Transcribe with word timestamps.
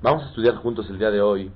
Vamos 0.00 0.22
a 0.22 0.26
estudiar 0.26 0.54
juntos 0.54 0.88
el 0.90 0.98
día 1.00 1.10
de 1.10 1.20
hoy 1.20 1.50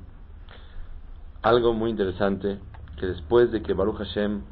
algo 1.42 1.74
muy 1.74 1.90
interesante 1.90 2.58
que 2.96 3.06
después 3.06 3.52
de 3.52 3.62
que 3.62 3.72
Baruch 3.72 3.98
Hashem 3.98 4.42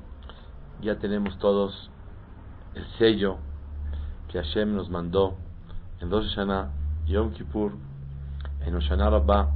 ya 0.80 1.00
tenemos 1.00 1.36
todos 1.40 1.90
el 2.76 2.86
sello 2.98 3.38
que 4.28 4.38
Hashem 4.38 4.76
nos 4.76 4.88
mandó 4.90 5.34
en 6.00 6.08
Rosh 6.08 6.28
Hashanah, 6.28 6.70
Yom 7.08 7.32
Kippur, 7.32 7.72
en 8.64 8.76
Hoshana 8.76 9.10
Rabbah, 9.10 9.50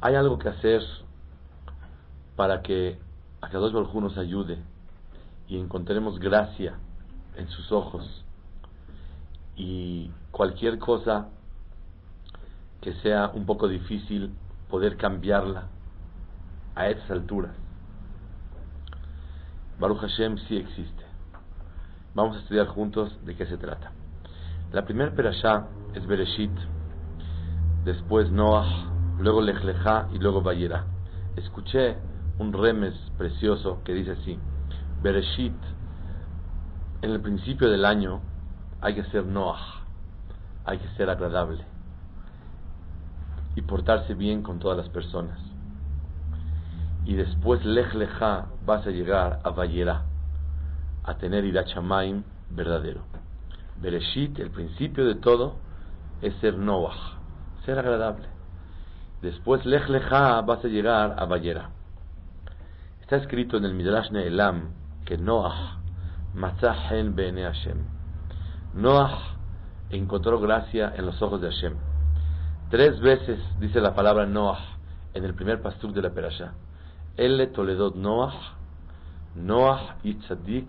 hay 0.00 0.16
algo 0.16 0.36
que 0.36 0.48
hacer 0.48 0.82
para 2.34 2.62
que 2.62 2.98
Akadosh 3.42 3.72
Baruj 3.72 3.94
nos 3.94 4.18
ayude 4.18 4.58
y 5.46 5.60
encontremos 5.60 6.18
gracia 6.18 6.74
en 7.36 7.48
sus 7.48 7.70
ojos. 7.70 8.24
Y 9.54 10.10
cualquier 10.32 10.80
cosa 10.80 11.28
que 12.84 12.92
sea 12.96 13.30
un 13.32 13.46
poco 13.46 13.66
difícil 13.66 14.34
poder 14.68 14.98
cambiarla 14.98 15.68
a 16.74 16.88
estas 16.90 17.12
alturas. 17.12 17.52
Baruch 19.80 20.00
Hashem 20.00 20.36
sí 20.46 20.58
existe. 20.58 21.02
Vamos 22.14 22.36
a 22.36 22.40
estudiar 22.40 22.66
juntos 22.66 23.18
de 23.24 23.34
qué 23.36 23.46
se 23.46 23.56
trata. 23.56 23.90
La 24.70 24.84
primera 24.84 25.12
perashá 25.12 25.66
es 25.94 26.06
Bereshit, 26.06 26.52
después 27.86 28.30
Noah, 28.30 28.92
luego 29.18 29.40
Lech 29.40 29.64
y 30.12 30.18
luego 30.18 30.42
Bayera. 30.42 30.84
Escuché 31.36 31.96
un 32.38 32.52
remes 32.52 32.94
precioso 33.16 33.80
que 33.82 33.94
dice 33.94 34.10
así: 34.10 34.38
Bereshit, 35.02 35.56
en 37.00 37.10
el 37.12 37.22
principio 37.22 37.70
del 37.70 37.86
año 37.86 38.20
hay 38.82 38.94
que 38.94 39.04
ser 39.04 39.24
Noah, 39.24 39.86
hay 40.66 40.76
que 40.76 40.88
ser 40.98 41.08
agradable 41.08 41.73
y 43.56 43.62
portarse 43.62 44.14
bien 44.14 44.42
con 44.42 44.58
todas 44.58 44.76
las 44.76 44.88
personas. 44.88 45.38
Y 47.04 47.14
después 47.14 47.64
Lech 47.64 47.92
vas 48.64 48.86
a 48.86 48.90
llegar 48.90 49.40
a 49.44 49.50
Bayera, 49.50 50.04
a 51.04 51.16
tener 51.18 51.44
Irachamaim 51.44 52.22
verdadero. 52.50 53.02
Bereshit, 53.80 54.38
el 54.38 54.50
principio 54.50 55.04
de 55.04 55.16
todo, 55.16 55.56
es 56.22 56.34
ser 56.36 56.56
Noah, 56.56 57.18
ser 57.64 57.78
agradable. 57.78 58.26
Después 59.20 59.64
Lech 59.66 59.88
vas 59.88 60.64
a 60.64 60.68
llegar 60.68 61.16
a 61.18 61.24
Bayera. 61.26 61.70
Está 63.02 63.16
escrito 63.16 63.58
en 63.58 63.64
el 63.64 63.74
Midrash 63.74 64.10
Neelam 64.10 64.70
que 65.04 65.18
Noah 65.18 65.78
Matzahen 66.34 67.14
Bene 67.14 67.42
Hashem. 67.42 67.76
Noah 68.74 69.36
encontró 69.90 70.40
gracia 70.40 70.92
en 70.96 71.06
los 71.06 71.20
ojos 71.20 71.40
de 71.40 71.50
Hashem. 71.50 71.93
Tres 72.74 72.98
veces 72.98 73.38
dice 73.60 73.80
la 73.80 73.94
palabra 73.94 74.26
Noah 74.26 74.58
en 75.14 75.24
el 75.24 75.32
primer 75.34 75.62
pastor 75.62 75.92
de 75.92 76.02
la 76.02 76.10
Perashá. 76.10 76.54
Elle 77.16 77.46
Toledot 77.46 77.94
Noah, 77.94 78.34
Noah 79.36 79.98
Itzadik, 80.02 80.66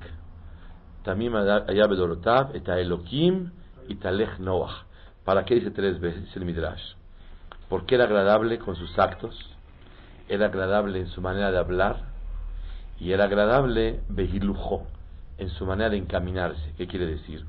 Tamim 1.01 1.35
Ayabedorotav, 1.35 2.55
Eta 2.55 2.79
Elohim, 2.79 3.49
Italech 3.87 4.37
Noah. 4.37 4.85
¿Para 5.23 5.45
qué 5.45 5.55
dice 5.55 5.71
tres 5.71 5.99
veces? 5.99 6.29
El 6.35 6.45
Midrash. 6.45 6.93
Porque 7.69 7.95
era 7.95 8.03
agradable 8.03 8.59
con 8.59 8.75
sus 8.75 8.99
actos, 8.99 9.35
era 10.29 10.45
agradable 10.45 10.99
en 10.99 11.07
su 11.07 11.21
manera 11.21 11.49
de 11.49 11.57
hablar, 11.57 12.03
y 12.99 13.13
era 13.13 13.23
agradable 13.23 14.01
Behilujo, 14.09 14.85
en 15.39 15.49
su 15.49 15.65
manera 15.65 15.89
de 15.89 15.97
encaminarse. 15.97 16.71
¿Qué 16.77 16.85
quiere 16.85 17.07
decir? 17.07 17.45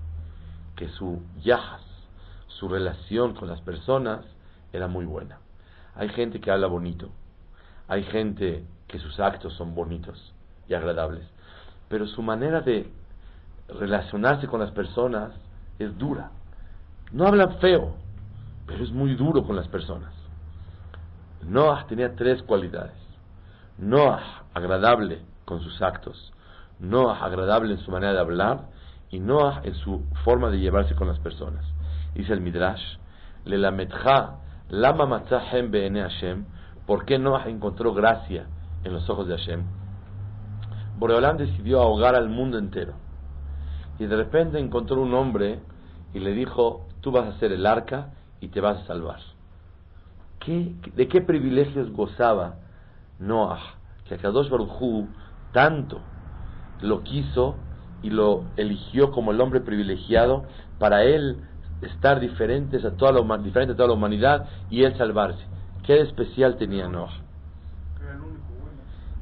Que 0.76 0.88
su 0.88 1.20
yahas, 1.42 1.82
su 2.48 2.70
relación 2.70 3.34
con 3.34 3.48
las 3.48 3.60
personas, 3.60 4.24
era 4.76 4.88
muy 4.88 5.04
buena. 5.04 5.38
Hay 5.94 6.08
gente 6.10 6.40
que 6.40 6.50
habla 6.50 6.66
bonito, 6.66 7.10
hay 7.88 8.04
gente 8.04 8.64
que 8.86 8.98
sus 8.98 9.18
actos 9.18 9.54
son 9.54 9.74
bonitos 9.74 10.32
y 10.68 10.74
agradables, 10.74 11.26
pero 11.88 12.06
su 12.06 12.22
manera 12.22 12.60
de 12.60 12.90
relacionarse 13.68 14.46
con 14.46 14.60
las 14.60 14.70
personas 14.70 15.32
es 15.78 15.96
dura. 15.98 16.30
No 17.12 17.26
habla 17.26 17.48
feo, 17.60 17.94
pero 18.66 18.84
es 18.84 18.90
muy 18.90 19.14
duro 19.14 19.44
con 19.44 19.56
las 19.56 19.68
personas. 19.68 20.12
Noah 21.42 21.86
tenía 21.86 22.14
tres 22.16 22.42
cualidades. 22.42 22.96
Noah 23.78 24.44
agradable 24.54 25.20
con 25.44 25.60
sus 25.60 25.80
actos, 25.82 26.32
Noah 26.80 27.24
agradable 27.24 27.74
en 27.74 27.80
su 27.80 27.90
manera 27.90 28.12
de 28.14 28.20
hablar 28.20 28.66
y 29.10 29.20
Noah 29.20 29.60
en 29.64 29.74
su 29.74 30.02
forma 30.24 30.50
de 30.50 30.58
llevarse 30.58 30.94
con 30.94 31.08
las 31.08 31.18
personas. 31.20 31.64
Dice 32.14 32.32
el 32.32 32.40
Midrash, 32.40 32.96
le 33.44 33.58
la 33.58 33.70
Lama 34.68 35.06
Matzahem 35.06 35.70
Beene 35.70 36.02
Hashem, 36.02 36.44
¿por 36.86 37.04
qué 37.04 37.18
Noah 37.18 37.48
encontró 37.48 37.94
gracia 37.94 38.46
en 38.82 38.92
los 38.92 39.08
ojos 39.08 39.28
de 39.28 39.36
Hashem? 39.36 39.62
Boreolam 40.98 41.36
decidió 41.36 41.80
ahogar 41.80 42.16
al 42.16 42.28
mundo 42.28 42.58
entero. 42.58 42.94
Y 43.98 44.06
de 44.06 44.16
repente 44.16 44.58
encontró 44.58 45.00
un 45.00 45.14
hombre 45.14 45.60
y 46.14 46.18
le 46.18 46.32
dijo, 46.32 46.86
tú 47.00 47.12
vas 47.12 47.26
a 47.26 47.38
ser 47.38 47.52
el 47.52 47.64
arca 47.64 48.10
y 48.40 48.48
te 48.48 48.60
vas 48.60 48.82
a 48.82 48.86
salvar. 48.86 49.20
¿Qué, 50.40 50.74
¿De 50.94 51.06
qué 51.06 51.20
privilegios 51.20 51.90
gozaba 51.92 52.56
Noah? 53.18 53.60
Que 54.08 54.16
Kadosh 54.16 54.48
Baruj 54.48 55.06
tanto 55.52 56.00
lo 56.80 57.02
quiso 57.02 57.56
y 58.02 58.10
lo 58.10 58.44
eligió 58.56 59.10
como 59.12 59.30
el 59.30 59.40
hombre 59.40 59.60
privilegiado 59.60 60.44
para 60.78 61.04
él 61.04 61.38
estar 61.82 62.20
diferentes 62.20 62.84
a 62.84 62.92
toda 62.92 63.12
la, 63.12 63.38
diferente 63.38 63.72
a 63.72 63.76
toda 63.76 63.88
la 63.88 63.94
humanidad 63.94 64.48
y 64.70 64.84
él 64.84 64.96
salvarse. 64.96 65.44
¿Qué 65.84 65.94
de 65.94 66.02
especial 66.02 66.56
tenía 66.56 66.88
Noah? 66.88 67.12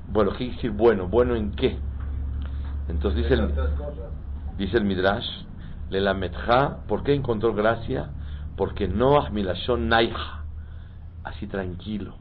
Bueno, 0.09 0.33
¿qué 0.37 0.51
decir 0.51 0.71
bueno? 0.71 1.09
¿Bueno 1.09 1.35
en 1.35 1.53
qué? 1.53 1.79
Entonces 2.89 3.23
dice 3.23 3.35
el, 3.35 3.53
dice 4.57 4.77
el 4.77 4.85
Midrash, 4.85 5.27
le 5.91 6.01
¿por 6.87 7.03
qué 7.03 7.15
encontró 7.15 7.55
gracia? 7.55 8.11
Porque 8.57 8.87
Noah 8.87 9.31
milashon 9.31 9.89
naija, 9.89 10.45
así 11.25 11.47
tranquilo, 11.47 12.15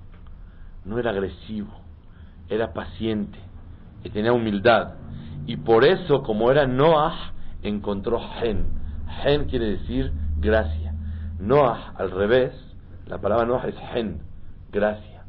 no 0.86 0.98
era 0.98 1.12
agresivo, 1.12 1.74
era 2.50 2.74
paciente 2.74 3.40
y 4.04 4.10
tenía 4.10 4.34
humildad. 4.34 4.96
Y 5.46 5.58
por 5.58 5.86
eso, 5.86 6.24
como 6.24 6.50
era 6.50 6.66
Noah, 6.66 7.34
encontró 7.62 8.20
gen. 8.40 8.66
Gen 9.22 9.46
quiere 9.46 9.72
decir 9.72 10.12
gracia. 10.44 10.94
Noah, 11.40 11.94
al 11.98 12.12
revés, 12.12 12.54
la 13.08 13.18
palabra 13.18 13.46
Noah 13.46 13.68
es 13.68 13.76
hen, 13.94 14.22
gracia. 14.72 15.24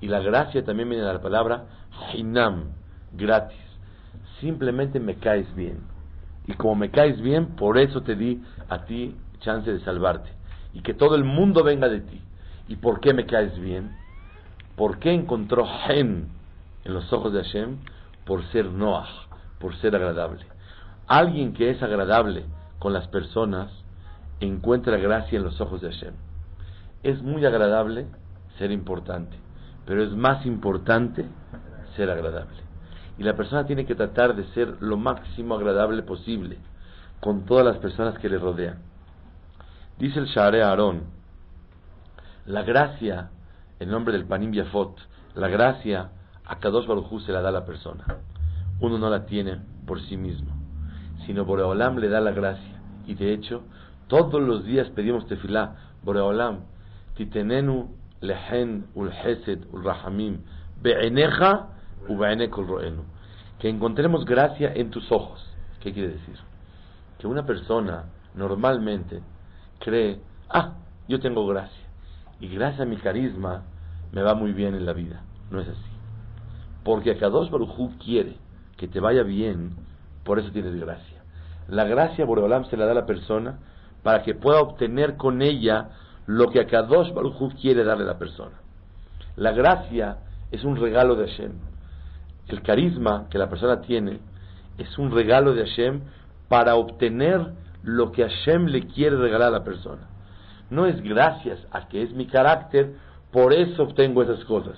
Y 0.00 0.06
la 0.06 0.20
gracia 0.20 0.64
también 0.64 0.88
viene 0.88 1.04
de 1.04 1.12
la 1.12 1.20
palabra 1.20 1.64
hinam, 2.14 2.72
gratis. 3.12 3.58
Simplemente 4.40 5.00
me 5.00 5.16
caes 5.16 5.52
bien. 5.54 5.80
Y 6.46 6.54
como 6.54 6.74
me 6.74 6.90
caes 6.90 7.20
bien, 7.20 7.56
por 7.56 7.78
eso 7.78 8.02
te 8.02 8.14
di 8.14 8.42
a 8.68 8.84
ti 8.84 9.16
chance 9.40 9.70
de 9.72 9.80
salvarte. 9.80 10.30
Y 10.72 10.80
que 10.80 10.94
todo 10.94 11.14
el 11.14 11.24
mundo 11.24 11.62
venga 11.62 11.88
de 11.88 12.00
ti. 12.00 12.20
¿Y 12.68 12.76
por 12.76 13.00
qué 13.00 13.12
me 13.14 13.26
caes 13.26 13.58
bien? 13.58 13.96
¿Por 14.76 14.98
qué 14.98 15.12
encontró 15.12 15.66
hen 15.88 16.28
en 16.84 16.94
los 16.94 17.12
ojos 17.12 17.32
de 17.32 17.42
Hashem? 17.42 17.78
Por 18.24 18.44
ser 18.50 18.66
Noah, 18.66 19.08
por 19.58 19.76
ser 19.76 19.94
agradable. 19.94 20.44
Alguien 21.06 21.52
que 21.52 21.70
es 21.70 21.82
agradable 21.82 22.44
con 22.78 22.92
las 22.92 23.06
personas 23.08 23.70
encuentra 24.44 24.96
gracia 24.96 25.36
en 25.36 25.44
los 25.44 25.60
ojos 25.60 25.80
de 25.80 25.90
Hashem. 25.90 26.14
Es 27.02 27.22
muy 27.22 27.44
agradable 27.44 28.06
ser 28.58 28.70
importante, 28.70 29.36
pero 29.86 30.02
es 30.02 30.10
más 30.10 30.44
importante 30.46 31.24
ser 31.96 32.10
agradable. 32.10 32.62
Y 33.18 33.22
la 33.22 33.36
persona 33.36 33.66
tiene 33.66 33.86
que 33.86 33.94
tratar 33.94 34.34
de 34.34 34.44
ser 34.54 34.76
lo 34.80 34.96
máximo 34.96 35.54
agradable 35.54 36.02
posible 36.02 36.58
con 37.20 37.44
todas 37.44 37.64
las 37.64 37.78
personas 37.78 38.18
que 38.18 38.28
le 38.28 38.38
rodean. 38.38 38.78
Dice 39.98 40.18
el 40.18 40.26
Share 40.26 40.62
Aarón, 40.62 41.02
la 42.46 42.62
gracia, 42.62 43.30
en 43.78 43.88
nombre 43.88 44.12
del 44.12 44.26
Panim 44.26 44.52
Yafot, 44.52 44.98
la 45.34 45.48
gracia 45.48 46.10
a 46.44 46.58
Kadosh 46.58 46.86
Baruj 46.86 47.22
se 47.24 47.32
la 47.32 47.40
da 47.40 47.48
a 47.48 47.52
la 47.52 47.64
persona. 47.64 48.04
Uno 48.80 48.98
no 48.98 49.08
la 49.08 49.24
tiene 49.24 49.60
por 49.86 50.00
sí 50.02 50.16
mismo, 50.16 50.52
sino 51.26 51.46
por 51.46 51.60
Olam 51.60 51.98
le 51.98 52.08
da 52.08 52.20
la 52.20 52.32
gracia. 52.32 52.80
Y 53.06 53.14
de 53.14 53.32
hecho, 53.32 53.62
Todos 54.14 54.40
los 54.40 54.64
días 54.64 54.88
pedimos 54.90 55.26
tefilá, 55.26 55.74
Boreolam, 56.04 56.60
titenenu 57.16 57.88
lehen 58.20 58.86
ul 58.94 59.10
hesed 59.10 59.64
ul 59.72 59.82
rahamim, 59.82 60.38
be'eneja 60.80 61.70
u 62.08 62.16
roenu. 62.16 63.02
Que 63.58 63.68
encontremos 63.68 64.24
gracia 64.24 64.72
en 64.72 64.90
tus 64.90 65.10
ojos. 65.10 65.44
¿Qué 65.80 65.92
quiere 65.92 66.10
decir? 66.10 66.36
Que 67.18 67.26
una 67.26 67.44
persona 67.44 68.04
normalmente 68.36 69.20
cree, 69.80 70.20
ah, 70.48 70.74
yo 71.08 71.18
tengo 71.18 71.44
gracia. 71.48 71.88
Y 72.38 72.46
gracias 72.46 72.82
a 72.82 72.84
mi 72.84 72.98
carisma 72.98 73.64
me 74.12 74.22
va 74.22 74.36
muy 74.36 74.52
bien 74.52 74.76
en 74.76 74.86
la 74.86 74.92
vida. 74.92 75.24
No 75.50 75.58
es 75.58 75.66
así. 75.66 75.90
Porque 76.84 77.16
Kadosh 77.16 77.50
Baruj 77.50 77.98
quiere 77.98 78.36
que 78.76 78.86
te 78.86 79.00
vaya 79.00 79.24
bien, 79.24 79.74
por 80.22 80.38
eso 80.38 80.52
tienes 80.52 80.76
gracia. 80.76 81.24
La 81.66 81.82
gracia 81.82 82.24
Boreolam 82.24 82.66
se 82.66 82.76
la 82.76 82.84
da 82.84 82.92
a 82.92 82.94
la 82.94 83.06
persona 83.06 83.58
para 84.04 84.22
que 84.22 84.34
pueda 84.34 84.60
obtener 84.60 85.16
con 85.16 85.42
ella 85.42 85.88
lo 86.26 86.50
que 86.50 86.60
Akadosh 86.60 87.12
Baruj 87.12 87.54
quiere 87.60 87.82
darle 87.82 88.04
a 88.04 88.08
la 88.08 88.18
persona. 88.18 88.60
La 89.34 89.50
gracia 89.52 90.18
es 90.52 90.62
un 90.62 90.76
regalo 90.76 91.16
de 91.16 91.26
Hashem. 91.26 91.52
El 92.46 92.62
carisma 92.62 93.26
que 93.30 93.38
la 93.38 93.48
persona 93.48 93.80
tiene 93.80 94.20
es 94.78 94.98
un 94.98 95.10
regalo 95.10 95.54
de 95.54 95.66
Hashem 95.66 96.02
para 96.48 96.76
obtener 96.76 97.54
lo 97.82 98.12
que 98.12 98.28
Hashem 98.28 98.66
le 98.66 98.86
quiere 98.86 99.16
regalar 99.16 99.48
a 99.48 99.58
la 99.58 99.64
persona. 99.64 100.06
No 100.68 100.86
es 100.86 101.02
gracias 101.02 101.66
a 101.72 101.88
que 101.88 102.02
es 102.02 102.12
mi 102.12 102.26
carácter, 102.26 102.94
por 103.32 103.54
eso 103.54 103.84
obtengo 103.84 104.22
esas 104.22 104.44
cosas. 104.44 104.76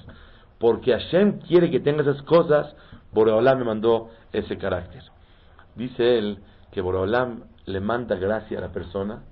Porque 0.58 0.93
Hashem 0.93 1.40
quiere 1.40 1.70
que 1.70 1.81
tenga 1.81 2.02
esas 2.02 2.22
cosas, 2.22 2.75
Boreolam 3.12 3.58
me 3.58 3.64
mandó 3.64 4.11
ese 4.32 4.56
carácter. 4.56 5.02
Dice 5.75 6.17
él 6.17 6.38
que 6.70 6.81
Boreolam 6.81 7.43
le 7.66 7.80
manda 7.80 8.16
gracia 8.16 8.58
a 8.58 8.62
la 8.62 8.72
persona 8.72 9.22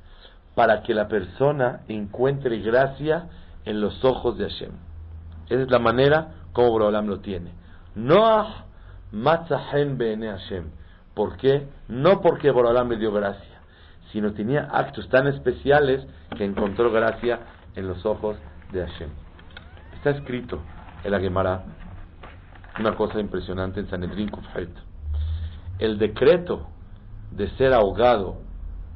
para 0.55 0.83
que 0.83 0.95
la 0.95 1.09
persona 1.09 1.81
encuentre 1.89 2.59
gracia 2.59 3.29
en 3.65 3.81
los 3.81 4.05
ojos 4.05 4.37
de 4.39 4.49
Hashem. 4.49 4.73
Esa 5.47 5.63
es 5.63 5.71
la 5.71 5.79
manera 5.79 6.35
como 6.53 6.71
Boreolam 6.71 7.07
lo 7.07 7.21
tiene. 7.21 7.53
Noah 7.95 8.67
matzahen 9.13 9.99
bene 9.99 10.29
Hashem. 10.29 10.65
¿Por 11.15 11.37
qué? 11.37 11.67
No 11.89 12.21
porque 12.21 12.51
Boreolam 12.51 12.91
le 12.91 12.97
dio 12.97 13.13
gracia, 13.13 13.61
sino 14.13 14.33
tenía 14.33 14.69
actos 14.73 15.09
tan 15.09 15.27
especiales 15.27 16.07
que 16.37 16.45
encontró 16.45 16.91
gracia 16.91 17.41
en 17.77 17.89
los 17.89 18.05
ojos 18.05 18.37
de 18.73 18.87
Hashem. 18.87 19.11
Está 19.97 20.11
escrito 20.11 20.61
en 21.03 21.11
la 21.11 21.21
Gemara 21.21 21.65
una 22.79 22.97
cosa 22.97 23.21
impresionante 23.21 23.81
en 23.81 23.89
Sanedrin 23.89 24.29
Kufhet. 24.29 24.71
El 25.79 25.99
decreto 25.99 26.69
de 27.31 27.49
ser 27.57 27.73
ahogado 27.73 28.39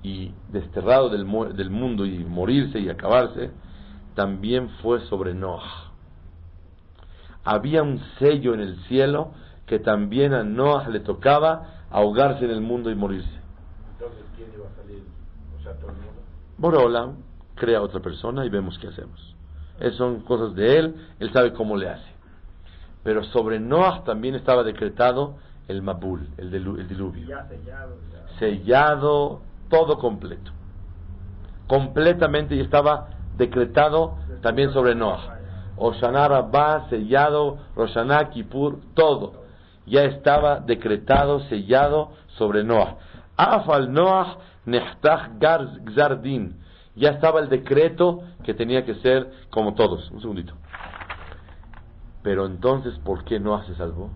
y 0.02 0.32
desterrado 0.50 1.08
del, 1.08 1.26
del 1.56 1.70
mundo 1.70 2.06
y 2.06 2.24
morirse 2.24 2.78
y 2.78 2.88
acabarse, 2.88 3.50
también 4.14 4.70
fue 4.82 5.00
sobre 5.08 5.34
Noah. 5.34 5.92
Había 7.44 7.82
un 7.82 8.00
sello 8.18 8.54
en 8.54 8.60
el 8.60 8.76
cielo 8.84 9.32
que 9.66 9.78
también 9.78 10.34
a 10.34 10.42
Noah 10.42 10.88
le 10.88 11.00
tocaba 11.00 11.84
ahogarse 11.90 12.44
en 12.44 12.50
el 12.50 12.60
mundo 12.60 12.90
y 12.90 12.94
morirse. 12.94 13.28
Entonces, 13.92 14.24
¿quién 14.36 14.50
iba 14.54 14.66
a 14.66 14.82
salir? 14.82 15.02
O 15.58 15.62
sea, 15.62 15.72
todo 15.74 15.90
el 15.90 15.96
mundo. 15.96 16.22
Borola 16.56 17.12
crea 17.54 17.82
otra 17.82 18.00
persona 18.00 18.44
y 18.44 18.48
vemos 18.48 18.78
qué 18.78 18.88
hacemos. 18.88 19.34
Esas 19.80 19.96
son 19.96 20.20
cosas 20.20 20.54
de 20.54 20.78
él, 20.78 20.94
él 21.20 21.32
sabe 21.32 21.52
cómo 21.52 21.76
le 21.76 21.88
hace. 21.88 22.08
Pero 23.04 23.24
sobre 23.24 23.60
Noah 23.60 24.02
también 24.04 24.34
estaba 24.34 24.64
decretado 24.64 25.36
el 25.68 25.82
Mabul, 25.82 26.28
el, 26.38 26.50
diluvio. 26.50 27.26
sellado, 27.26 27.96
sellado, 28.38 29.40
todo 29.68 29.98
completo. 29.98 30.50
Completamente 31.66 32.54
y 32.56 32.60
estaba 32.60 33.10
decretado 33.36 34.16
también 34.40 34.72
sobre 34.72 34.94
Noah. 34.94 35.36
Oshana 35.76 36.26
Rabbah, 36.26 36.88
sellado, 36.88 37.58
Roshaná, 37.76 38.30
Kippur, 38.30 38.80
todo. 38.94 39.44
Ya 39.86 40.04
estaba 40.04 40.60
decretado, 40.60 41.40
sellado 41.48 42.12
sobre 42.38 42.64
Noah. 42.64 42.96
Afal 43.36 43.92
Noah 43.92 44.38
Nehtach 44.64 45.38
Gzardin. 45.38 46.56
Ya 46.96 47.10
estaba 47.10 47.40
el 47.40 47.48
decreto 47.48 48.22
que 48.42 48.54
tenía 48.54 48.84
que 48.84 48.94
ser 48.96 49.30
como 49.50 49.74
todos. 49.74 50.10
Un 50.10 50.20
segundito. 50.20 50.54
Pero 52.22 52.46
entonces, 52.46 52.98
¿por 53.04 53.24
qué 53.24 53.38
Noah 53.38 53.64
se 53.66 53.74
salvó? 53.76 54.10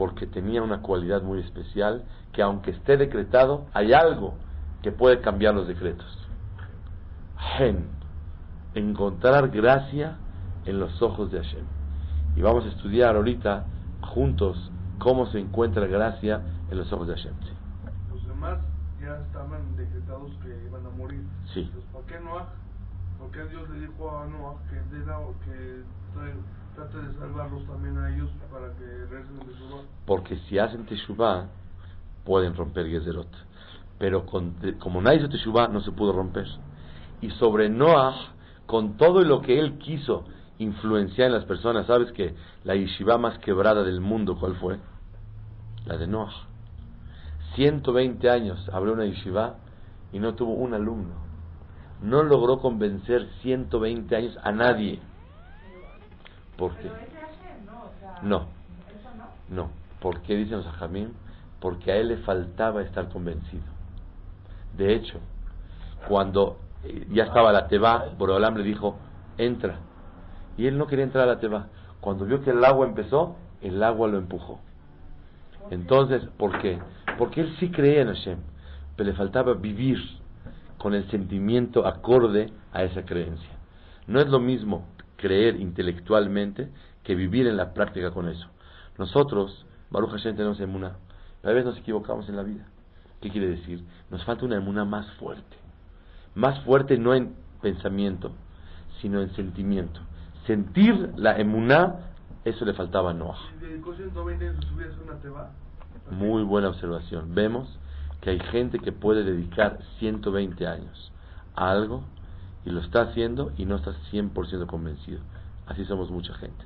Porque 0.00 0.26
tenía 0.26 0.62
una 0.62 0.80
cualidad 0.80 1.20
muy 1.20 1.40
especial 1.40 2.04
que 2.32 2.40
aunque 2.40 2.70
esté 2.70 2.96
decretado, 2.96 3.66
hay 3.74 3.92
algo 3.92 4.32
que 4.80 4.92
puede 4.92 5.20
cambiar 5.20 5.54
los 5.54 5.68
decretos. 5.68 6.26
Gen, 7.58 7.84
encontrar 8.74 9.50
gracia 9.50 10.16
en 10.64 10.80
los 10.80 11.02
ojos 11.02 11.30
de 11.30 11.42
Hashem. 11.42 11.66
Y 12.34 12.40
vamos 12.40 12.64
a 12.64 12.68
estudiar 12.68 13.14
ahorita 13.14 13.66
juntos 14.00 14.72
cómo 14.98 15.26
se 15.26 15.38
encuentra 15.38 15.86
gracia 15.86 16.40
en 16.70 16.78
los 16.78 16.90
ojos 16.94 17.08
de 17.08 17.16
Hashem. 17.16 17.34
Los 18.10 18.26
demás 18.26 18.58
ya 19.02 19.18
estaban 19.18 19.76
decretados 19.76 20.30
que 20.42 20.64
iban 20.66 20.86
a 20.86 20.96
morir. 20.96 21.22
Sí. 21.52 21.70
¿Por 21.92 22.04
qué 22.04 22.18
Noah? 22.20 22.48
¿Por 23.18 23.30
qué 23.32 23.44
Dios 23.50 23.68
le 23.68 23.80
dijo 23.80 24.18
a 24.18 24.26
Noah 24.28 24.54
que, 24.70 24.76
que 25.44 25.84
Porque 30.06 30.36
si 30.48 30.58
hacen 30.58 30.86
Teshuvah, 30.86 31.46
pueden 32.24 32.54
romper 32.54 32.86
Gezerot. 32.86 33.28
Pero 33.98 34.24
como 34.24 35.02
nadie 35.02 35.18
hizo 35.18 35.28
Teshuvah, 35.28 35.68
no 35.68 35.80
se 35.80 35.92
pudo 35.92 36.12
romper. 36.12 36.46
Y 37.20 37.30
sobre 37.30 37.68
Noah, 37.68 38.14
con 38.66 38.96
todo 38.96 39.22
lo 39.22 39.42
que 39.42 39.58
él 39.58 39.78
quiso 39.78 40.24
influenciar 40.58 41.28
en 41.28 41.34
las 41.34 41.44
personas, 41.44 41.86
¿sabes 41.86 42.12
que 42.12 42.34
la 42.64 42.74
yeshiva 42.74 43.18
más 43.18 43.38
quebrada 43.38 43.82
del 43.82 44.00
mundo, 44.00 44.38
¿cuál 44.38 44.56
fue? 44.56 44.78
La 45.86 45.96
de 45.96 46.06
Noah. 46.06 46.32
120 47.56 48.30
años 48.30 48.68
abrió 48.72 48.92
una 48.94 49.06
yeshiva 49.06 49.56
y 50.12 50.18
no 50.18 50.34
tuvo 50.34 50.54
un 50.54 50.74
alumno. 50.74 51.14
No 52.02 52.22
logró 52.22 52.60
convencer 52.60 53.28
120 53.42 54.16
años 54.16 54.38
a 54.42 54.52
nadie. 54.52 55.00
¿Por 56.60 56.76
qué? 56.76 56.90
No. 58.22 58.44
No. 59.48 59.70
¿Por 59.98 60.20
qué 60.20 60.36
dicen 60.36 60.58
los 60.58 60.66
porque 61.58 61.90
a 61.90 61.96
él 61.96 62.08
le 62.08 62.16
faltaba 62.18 62.82
estar 62.82 63.08
convencido. 63.08 63.64
De 64.76 64.94
hecho, 64.94 65.18
cuando 66.06 66.58
eh, 66.84 67.06
ya 67.10 67.24
estaba 67.24 67.50
la 67.50 67.66
teba, 67.66 68.10
Borolam 68.18 68.56
le 68.56 68.62
dijo, 68.62 68.98
entra. 69.38 69.78
Y 70.58 70.66
él 70.66 70.76
no 70.76 70.86
quería 70.86 71.04
entrar 71.04 71.24
a 71.24 71.34
la 71.34 71.40
teba. 71.40 71.68
Cuando 72.00 72.26
vio 72.26 72.42
que 72.42 72.50
el 72.50 72.62
agua 72.62 72.86
empezó, 72.86 73.36
el 73.62 73.82
agua 73.82 74.08
lo 74.08 74.18
empujó. 74.18 74.60
Entonces, 75.70 76.22
¿por 76.36 76.60
qué? 76.60 76.78
Porque 77.16 77.40
él 77.40 77.56
sí 77.58 77.70
creía 77.70 78.02
en 78.02 78.08
Hashem, 78.08 78.38
pero 78.96 79.10
le 79.10 79.16
faltaba 79.16 79.54
vivir 79.54 79.98
con 80.76 80.94
el 80.94 81.10
sentimiento 81.10 81.86
acorde 81.86 82.52
a 82.72 82.82
esa 82.82 83.02
creencia. 83.04 83.50
No 84.06 84.20
es 84.20 84.28
lo 84.28 84.40
mismo 84.40 84.84
creer 85.20 85.60
intelectualmente 85.60 86.70
que 87.04 87.14
vivir 87.14 87.46
en 87.46 87.56
la 87.56 87.74
práctica 87.74 88.10
con 88.10 88.28
eso. 88.28 88.48
Nosotros, 88.96 89.66
Baruch 89.90 90.10
Hashem, 90.12 90.34
tenemos 90.34 90.58
emuná. 90.60 90.96
A 91.42 91.48
veces 91.48 91.66
nos 91.66 91.78
equivocamos 91.78 92.28
en 92.28 92.36
la 92.36 92.42
vida. 92.42 92.66
¿Qué 93.20 93.28
quiere 93.28 93.48
decir? 93.48 93.84
Nos 94.10 94.24
falta 94.24 94.46
una 94.46 94.56
emuna 94.56 94.84
más 94.84 95.10
fuerte. 95.12 95.56
Más 96.34 96.58
fuerte 96.64 96.96
no 96.96 97.14
en 97.14 97.34
pensamiento, 97.60 98.32
sino 99.02 99.20
en 99.20 99.30
sentimiento. 99.34 100.00
Sentir 100.46 101.12
la 101.16 101.36
emuná, 101.38 101.96
eso 102.44 102.64
le 102.64 102.72
faltaba 102.72 103.10
a 103.10 103.14
Noah. 103.14 103.38
Muy 106.10 106.42
buena 106.44 106.70
observación. 106.70 107.34
Vemos 107.34 107.78
que 108.22 108.30
hay 108.30 108.38
gente 108.38 108.78
que 108.78 108.92
puede 108.92 109.22
dedicar 109.22 109.80
120 109.98 110.66
años 110.66 111.12
a 111.54 111.70
algo 111.70 112.04
y 112.64 112.70
lo 112.70 112.80
está 112.80 113.02
haciendo 113.02 113.52
y 113.56 113.64
no 113.64 113.76
está 113.76 113.92
100% 114.10 114.66
convencido. 114.66 115.20
Así 115.66 115.84
somos 115.84 116.10
mucha 116.10 116.34
gente. 116.34 116.64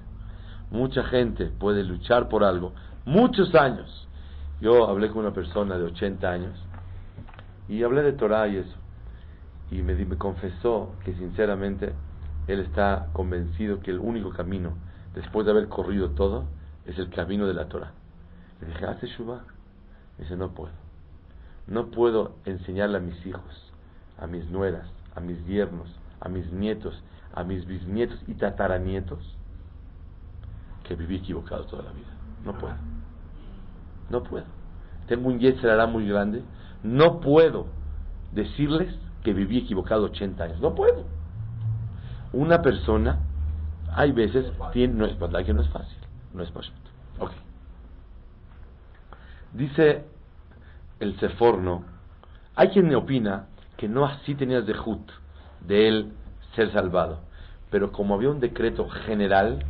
Mucha 0.70 1.04
gente 1.04 1.46
puede 1.46 1.84
luchar 1.84 2.28
por 2.28 2.42
algo 2.42 2.72
muchos 3.04 3.54
años 3.54 4.04
yo 4.60 4.88
hablé 4.88 5.10
con 5.10 5.18
una 5.18 5.34
persona 5.34 5.76
de 5.76 5.84
80 5.84 6.30
años 6.30 6.58
y 7.68 7.82
hablé 7.82 8.02
de 8.02 8.12
Torah 8.12 8.48
y 8.48 8.56
eso. 8.56 8.76
Y 9.70 9.82
me, 9.82 9.94
me 9.94 10.16
confesó 10.16 10.94
que 11.04 11.12
sinceramente 11.14 11.92
él 12.46 12.60
está 12.60 13.08
convencido 13.12 13.80
que 13.80 13.90
el 13.90 13.98
único 13.98 14.30
camino, 14.30 14.74
después 15.14 15.44
de 15.44 15.52
haber 15.52 15.68
corrido 15.68 16.10
todo, 16.10 16.46
es 16.86 16.98
el 16.98 17.10
camino 17.10 17.46
de 17.46 17.54
la 17.54 17.66
Torah. 17.66 17.92
Le 18.60 18.68
dije, 18.68 18.86
¿hace 18.86 19.06
Shubá? 19.08 19.44
Dice, 20.18 20.36
no 20.36 20.52
puedo. 20.52 20.72
No 21.66 21.90
puedo 21.90 22.36
enseñarle 22.44 22.98
a 22.98 23.00
mis 23.00 23.26
hijos, 23.26 23.72
a 24.18 24.26
mis 24.26 24.48
nueras, 24.50 24.88
a 25.14 25.20
mis 25.20 25.44
yernos, 25.46 25.88
a 26.20 26.28
mis 26.28 26.50
nietos, 26.52 27.02
a 27.34 27.44
mis 27.44 27.66
bisnietos 27.66 28.18
y 28.26 28.34
tataranietos 28.34 29.18
que 30.84 30.94
viví 30.94 31.16
equivocado 31.16 31.64
toda 31.64 31.82
la 31.82 31.92
vida. 31.92 32.12
No 32.44 32.58
puedo. 32.58 32.76
No 34.10 34.22
puedo. 34.22 34.44
Tengo 35.06 35.28
un 35.28 35.40
hará 35.68 35.86
muy 35.86 36.08
grande. 36.08 36.42
No 36.82 37.20
puedo 37.20 37.66
decirles 38.32 38.94
que 39.22 39.32
viví 39.32 39.58
equivocado 39.58 40.04
80 40.04 40.44
años. 40.44 40.60
No 40.60 40.74
puedo. 40.74 41.04
Una 42.32 42.62
persona, 42.62 43.20
hay 43.92 44.12
veces, 44.12 44.52
tiene, 44.72 44.94
no 44.94 45.06
es, 45.06 45.16
que 45.46 45.54
no 45.54 45.62
es 45.62 45.68
fácil, 45.68 45.98
no 46.32 46.42
es 46.42 46.50
fácil. 46.50 46.72
Ok. 47.18 47.30
Dice 49.52 50.04
el 51.00 51.18
Seforno, 51.20 51.84
hay 52.56 52.68
quien 52.68 52.88
me 52.88 52.96
opina 52.96 53.46
que 53.76 53.88
no 53.88 54.04
así 54.04 54.34
tenías 54.34 54.66
de 54.66 54.74
Jut, 54.74 55.10
de 55.60 55.88
él 55.88 56.12
ser 56.54 56.72
salvado. 56.72 57.20
Pero 57.70 57.92
como 57.92 58.14
había 58.14 58.30
un 58.30 58.40
decreto 58.40 58.88
general, 58.88 59.64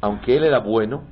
aunque 0.00 0.36
él 0.36 0.44
era 0.44 0.58
bueno, 0.58 1.04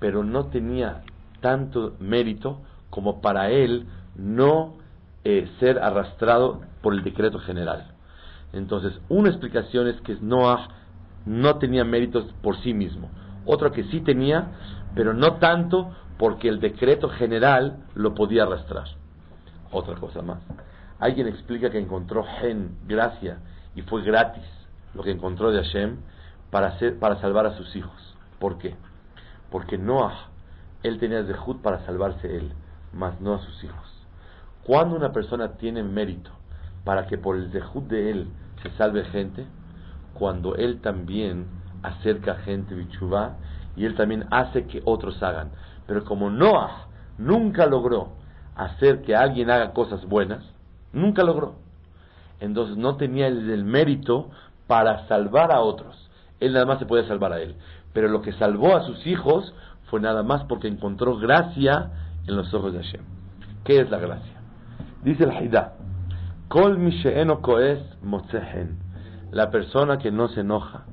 pero 0.00 0.24
no 0.24 0.46
tenía 0.46 1.02
tanto 1.40 1.96
mérito 2.00 2.62
como 2.90 3.20
para 3.20 3.50
él 3.50 3.86
no 4.16 4.76
eh, 5.24 5.48
ser 5.60 5.78
arrastrado 5.78 6.62
por 6.82 6.94
el 6.94 7.02
decreto 7.02 7.38
general. 7.38 7.92
Entonces, 8.52 8.98
una 9.08 9.28
explicación 9.28 9.88
es 9.88 10.00
que 10.00 10.16
Noah 10.20 10.68
no 11.26 11.58
tenía 11.58 11.84
méritos 11.84 12.24
por 12.42 12.56
sí 12.62 12.72
mismo. 12.72 13.10
Otra 13.44 13.70
que 13.70 13.84
sí 13.84 14.00
tenía, 14.00 14.52
pero 14.94 15.12
no 15.12 15.34
tanto 15.34 15.90
porque 16.18 16.48
el 16.48 16.60
decreto 16.60 17.08
general 17.08 17.84
lo 17.94 18.14
podía 18.14 18.44
arrastrar. 18.44 18.88
Otra 19.70 19.94
cosa 19.96 20.22
más. 20.22 20.38
Alguien 20.98 21.28
explica 21.28 21.70
que 21.70 21.78
encontró 21.78 22.24
gen, 22.40 22.76
gracia, 22.86 23.38
y 23.74 23.82
fue 23.82 24.02
gratis 24.02 24.44
lo 24.94 25.02
que 25.02 25.12
encontró 25.12 25.52
de 25.52 25.62
Hashem 25.62 25.98
para, 26.50 26.68
hacer, 26.68 26.98
para 26.98 27.20
salvar 27.20 27.46
a 27.46 27.56
sus 27.56 27.76
hijos. 27.76 28.16
¿Por 28.38 28.58
qué? 28.58 28.74
Porque 29.50 29.78
Noah, 29.78 30.28
él 30.82 30.98
tenía 30.98 31.24
Zehut 31.24 31.60
para 31.62 31.84
salvarse 31.86 32.36
él, 32.36 32.52
mas 32.92 33.20
no 33.20 33.34
a 33.34 33.40
sus 33.40 33.62
hijos. 33.64 34.06
Cuando 34.64 34.96
una 34.96 35.12
persona 35.12 35.52
tiene 35.52 35.82
mérito 35.82 36.30
para 36.84 37.06
que 37.06 37.18
por 37.18 37.36
el 37.36 37.50
Zehut 37.52 37.84
de 37.84 38.10
él 38.10 38.28
se 38.62 38.70
salve 38.72 39.04
gente, 39.04 39.46
cuando 40.14 40.56
él 40.56 40.80
también 40.80 41.46
acerca 41.82 42.36
gente 42.36 42.74
bichuvá 42.74 43.36
y 43.76 43.84
él 43.84 43.94
también 43.94 44.26
hace 44.30 44.66
que 44.66 44.82
otros 44.84 45.22
hagan. 45.22 45.50
Pero 45.86 46.04
como 46.04 46.28
Noah 46.30 46.88
nunca 47.18 47.66
logró 47.66 48.14
hacer 48.56 49.02
que 49.02 49.14
alguien 49.14 49.50
haga 49.50 49.72
cosas 49.72 50.04
buenas, 50.04 50.44
nunca 50.92 51.22
logró. 51.22 51.56
Entonces 52.40 52.76
no 52.76 52.96
tenía 52.96 53.26
el, 53.26 53.64
mérito 53.64 54.30
para 54.66 55.06
salvar 55.08 55.52
a 55.52 55.60
otros. 55.60 56.08
Él 56.40 56.52
nada 56.52 56.66
más 56.66 56.78
se 56.78 56.86
puede 56.86 57.06
salvar 57.06 57.32
a 57.32 57.40
él. 57.40 57.56
Pero 57.92 58.08
lo 58.08 58.22
que 58.22 58.32
salvó 58.32 58.76
a 58.76 58.84
sus 58.84 59.06
hijos 59.06 59.52
fue 59.90 60.00
nada 60.00 60.22
más 60.22 60.44
porque 60.44 60.68
encontró 60.68 61.16
gracia 61.16 61.90
en 62.26 62.36
los 62.36 62.52
ojos 62.54 62.72
de 62.72 62.82
Hashem. 62.82 63.02
¿Qué 63.64 63.80
es 63.80 63.90
la 63.90 63.98
gracia? 63.98 64.34
Dice 65.02 65.24
el 65.24 65.30
Haidá, 65.30 65.74
Kol 66.48 66.78
La 69.32 69.50
persona 69.50 69.98
que 69.98 70.10
no 70.10 70.28
se 70.28 70.40
enoja 70.40 70.84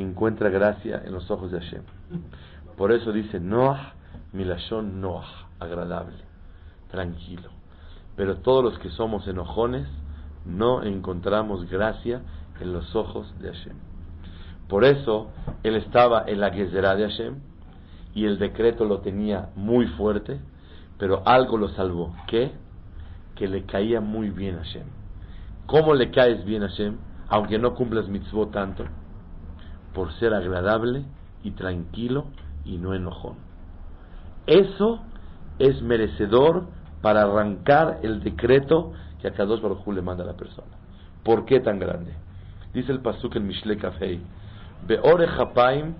encuentra 0.00 0.48
gracia 0.48 1.02
en 1.04 1.12
los 1.12 1.30
ojos 1.30 1.50
de 1.50 1.60
Hashem. 1.60 1.82
Por 2.76 2.92
eso 2.92 3.12
dice 3.12 3.40
Noah, 3.40 3.94
milashon 4.32 5.00
Noah, 5.00 5.48
agradable, 5.58 6.18
tranquilo. 6.90 7.57
Pero 8.18 8.38
todos 8.38 8.64
los 8.64 8.78
que 8.80 8.90
somos 8.90 9.28
enojones 9.28 9.86
no 10.44 10.82
encontramos 10.82 11.70
gracia 11.70 12.22
en 12.60 12.72
los 12.72 12.96
ojos 12.96 13.32
de 13.40 13.52
Hashem. 13.52 13.76
Por 14.68 14.84
eso 14.84 15.30
él 15.62 15.76
estaba 15.76 16.24
en 16.26 16.40
la 16.40 16.50
Gezerá 16.50 16.96
de 16.96 17.08
Hashem 17.08 17.36
y 18.14 18.24
el 18.24 18.40
decreto 18.40 18.84
lo 18.84 19.02
tenía 19.02 19.50
muy 19.54 19.86
fuerte, 19.86 20.40
pero 20.98 21.22
algo 21.26 21.58
lo 21.58 21.68
salvó. 21.68 22.12
¿Qué? 22.26 22.50
Que 23.36 23.46
le 23.46 23.62
caía 23.66 24.00
muy 24.00 24.30
bien 24.30 24.56
a 24.56 24.64
Hashem. 24.64 24.86
¿Cómo 25.66 25.94
le 25.94 26.10
caes 26.10 26.44
bien 26.44 26.64
a 26.64 26.68
Hashem? 26.70 26.96
Aunque 27.28 27.56
no 27.56 27.76
cumplas 27.76 28.08
mitzvot 28.08 28.50
tanto, 28.50 28.84
por 29.94 30.12
ser 30.14 30.34
agradable 30.34 31.04
y 31.44 31.52
tranquilo 31.52 32.24
y 32.64 32.78
no 32.78 32.94
enojón. 32.94 33.36
Eso 34.48 35.02
es 35.60 35.80
merecedor 35.82 36.66
para 37.02 37.22
arrancar 37.22 38.00
el 38.02 38.22
decreto 38.22 38.92
que 39.20 39.28
a 39.28 39.32
Kadosh 39.32 39.60
Baruj 39.60 39.86
le 39.88 40.02
manda 40.02 40.24
a 40.24 40.26
la 40.26 40.36
persona. 40.36 40.68
¿Por 41.22 41.44
qué 41.44 41.60
tan 41.60 41.78
grande? 41.78 42.12
Dice 42.72 42.92
el 42.92 43.00
pasuk 43.00 43.36
en 43.36 43.46
Mishle 43.46 43.76
Kafei, 43.76 44.20
Beore 44.86 45.26
Hapaim 45.26 45.94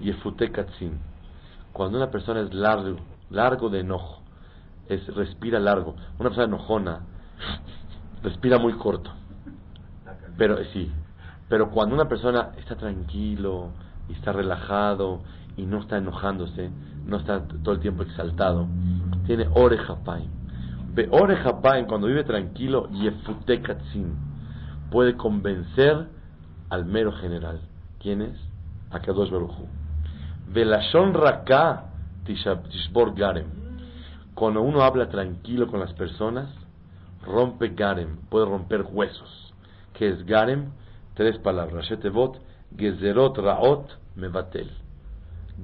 Yefute 0.00 0.50
Katzin. 0.50 0.98
Cuando 1.72 1.98
una 1.98 2.10
persona 2.10 2.40
es 2.40 2.54
largo, 2.54 2.96
largo 3.30 3.68
de 3.68 3.80
enojo, 3.80 4.22
es, 4.88 5.06
respira 5.14 5.58
largo. 5.58 5.94
Una 6.18 6.30
persona 6.30 6.46
enojona 6.46 7.00
respira 8.22 8.58
muy 8.58 8.74
corto. 8.74 9.10
Pero 10.36 10.56
sí, 10.72 10.90
pero 11.48 11.70
cuando 11.70 11.94
una 11.94 12.08
persona 12.08 12.50
está 12.58 12.76
tranquilo 12.76 13.68
y 14.08 14.12
está 14.14 14.32
relajado 14.32 15.22
y 15.56 15.66
no 15.66 15.78
está 15.80 15.98
enojándose, 15.98 16.70
no 17.06 17.18
está 17.18 17.46
todo 17.62 17.74
el 17.74 17.80
tiempo 17.80 18.02
exaltado, 18.02 18.66
tiene 19.26 19.48
orejapaim. 19.54 20.30
Ve 20.94 21.08
orejapaim 21.10 21.86
cuando 21.86 22.06
vive 22.06 22.24
tranquilo, 22.24 22.88
yefute 22.90 23.60
katzin, 23.60 24.16
puede 24.90 25.16
convencer 25.16 26.06
al 26.70 26.84
mero 26.84 27.12
general. 27.12 27.60
¿Quién 28.00 28.22
es? 28.22 28.38
Akadosh 28.90 29.30
Baruchu. 29.30 29.66
Velashon 30.52 31.14
raka 31.14 31.86
tishbor 32.24 33.14
garem. 33.14 33.46
Cuando 34.34 34.62
uno 34.62 34.82
habla 34.82 35.08
tranquilo 35.08 35.68
con 35.68 35.80
las 35.80 35.92
personas, 35.94 36.48
rompe 37.24 37.68
garem, 37.68 38.16
puede 38.28 38.46
romper 38.46 38.84
huesos. 38.88 39.54
¿Qué 39.94 40.08
es 40.08 40.24
garem? 40.26 40.70
Tres 41.14 41.38
palabras. 41.38 41.86
Shetevot, 41.86 42.40
gezerot 42.76 43.38
raot 43.38 43.88
mevatel. 44.16 44.70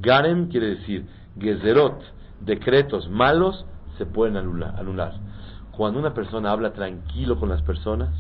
Garem 0.01 0.49
quiere 0.49 0.77
decir 0.77 1.07
gezerot, 1.39 2.01
decretos 2.41 3.09
malos 3.09 3.67
se 3.99 4.07
pueden 4.07 4.37
anular. 4.37 5.15
Cuando 5.73 5.99
una 5.99 6.15
persona 6.15 6.51
habla 6.51 6.73
tranquilo 6.73 7.39
con 7.39 7.49
las 7.49 7.63
personas, 7.63 8.11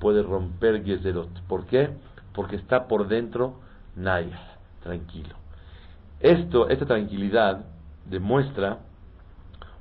puede 0.00 0.22
romper 0.22 0.84
gezerot. 0.84 1.28
¿Por 1.42 1.66
qué? 1.66 1.90
Porque 2.32 2.56
está 2.56 2.88
por 2.88 3.08
dentro 3.08 3.60
naya, 3.96 4.40
tranquilo. 4.82 5.34
Esto, 6.20 6.68
esta 6.68 6.86
tranquilidad 6.86 7.64
demuestra 8.06 8.78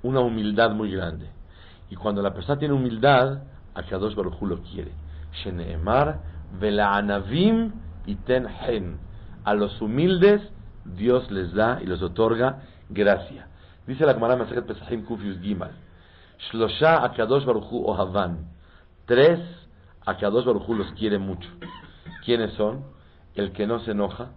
una 0.04 0.20
humildad 0.20 0.72
muy 0.72 0.92
grande. 0.92 1.30
Y 1.90 1.96
cuando 1.96 2.22
la 2.22 2.34
persona 2.34 2.60
tiene 2.60 2.74
humildad, 2.74 3.44
a 3.74 3.84
Kadosh 3.84 4.16
Baruj 4.16 4.42
lo 4.44 4.62
quiere. 4.62 4.92
Sheneemar 5.44 6.20
anavim 6.62 7.72
y 8.06 8.16
ten 8.16 8.48
A 9.44 9.54
los 9.54 9.82
humildes 9.82 10.42
Dios 10.86 11.30
les 11.32 11.54
da 11.54 11.80
y 11.82 11.86
les 11.86 12.02
otorga 12.02 12.62
gracia. 12.90 13.49
Dice 13.90 14.06
la 14.06 14.14
Gemara 14.14 14.36
Masajet 14.36 14.68
Pesachim 14.68 15.04
Kufius 15.04 15.42
Gimal. 15.42 15.72
Shlosha 16.52 17.04
Akadosh 17.04 17.44
Baruchu 17.44 17.88
Ohavan. 17.88 18.46
Tres 19.08 19.40
Akadosh 20.06 20.46
Baruchu 20.46 20.76
los 20.76 20.92
quiere 20.92 21.18
mucho. 21.18 21.50
¿Quiénes 22.24 22.54
son? 22.54 22.84
El 23.34 23.52
que 23.52 23.66
no 23.66 23.80
se 23.80 23.92
enoja, 23.92 24.34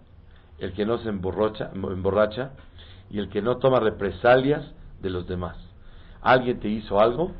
el 0.57 0.73
que 0.73 0.87
no 0.87 0.97
se 0.97 1.09
emborracha, 1.09 1.69
emborracha 1.71 2.53
y 3.11 3.19
el 3.19 3.29
que 3.29 3.43
no 3.43 3.57
toma 3.57 3.79
represalias 3.79 4.65
de 5.03 5.11
los 5.11 5.27
demás. 5.27 5.55
Alguien 6.23 6.59
te 6.59 6.69
hizo 6.69 6.99
algo, 6.99 7.33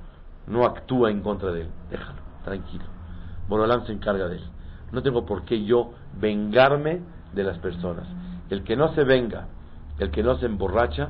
no 0.45 0.65
actúa 0.65 1.09
en 1.09 1.21
contra 1.21 1.51
de 1.51 1.61
él. 1.61 1.69
Déjalo, 1.89 2.21
tranquilo. 2.43 2.85
Borolam 3.47 3.87
se 3.87 3.91
encarga 3.91 4.27
de 4.27 4.35
él. 4.35 4.43
No 4.91 5.01
tengo 5.01 5.25
por 5.25 5.45
qué 5.45 5.65
yo 5.65 5.93
vengarme 6.15 7.01
de 7.33 7.43
las 7.43 7.57
personas. 7.57 8.05
El 8.51 8.63
que 8.63 8.75
no 8.75 8.93
se 8.93 9.03
venga, 9.03 9.47
el 9.97 10.11
que 10.11 10.21
no 10.21 10.37
se 10.37 10.45
emborracha 10.45 11.09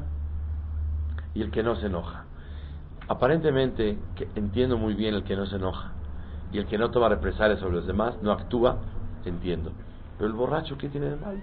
y 1.33 1.41
el 1.41 1.51
que 1.51 1.63
no 1.63 1.75
se 1.75 1.87
enoja. 1.87 2.25
Aparentemente 3.07 3.97
entiendo 4.35 4.77
muy 4.77 4.93
bien 4.93 5.13
el 5.13 5.23
que 5.23 5.35
no 5.35 5.45
se 5.45 5.57
enoja 5.57 5.91
y 6.51 6.59
el 6.59 6.65
que 6.67 6.77
no 6.77 6.91
toma 6.91 7.09
represalias 7.09 7.59
sobre 7.59 7.75
los 7.75 7.87
demás, 7.87 8.15
no 8.21 8.31
actúa, 8.31 8.77
entiendo. 9.25 9.71
Pero 10.17 10.29
el 10.29 10.33
borracho, 10.33 10.77
¿qué 10.77 10.89
tiene 10.89 11.09
de 11.09 11.15
malo? 11.15 11.41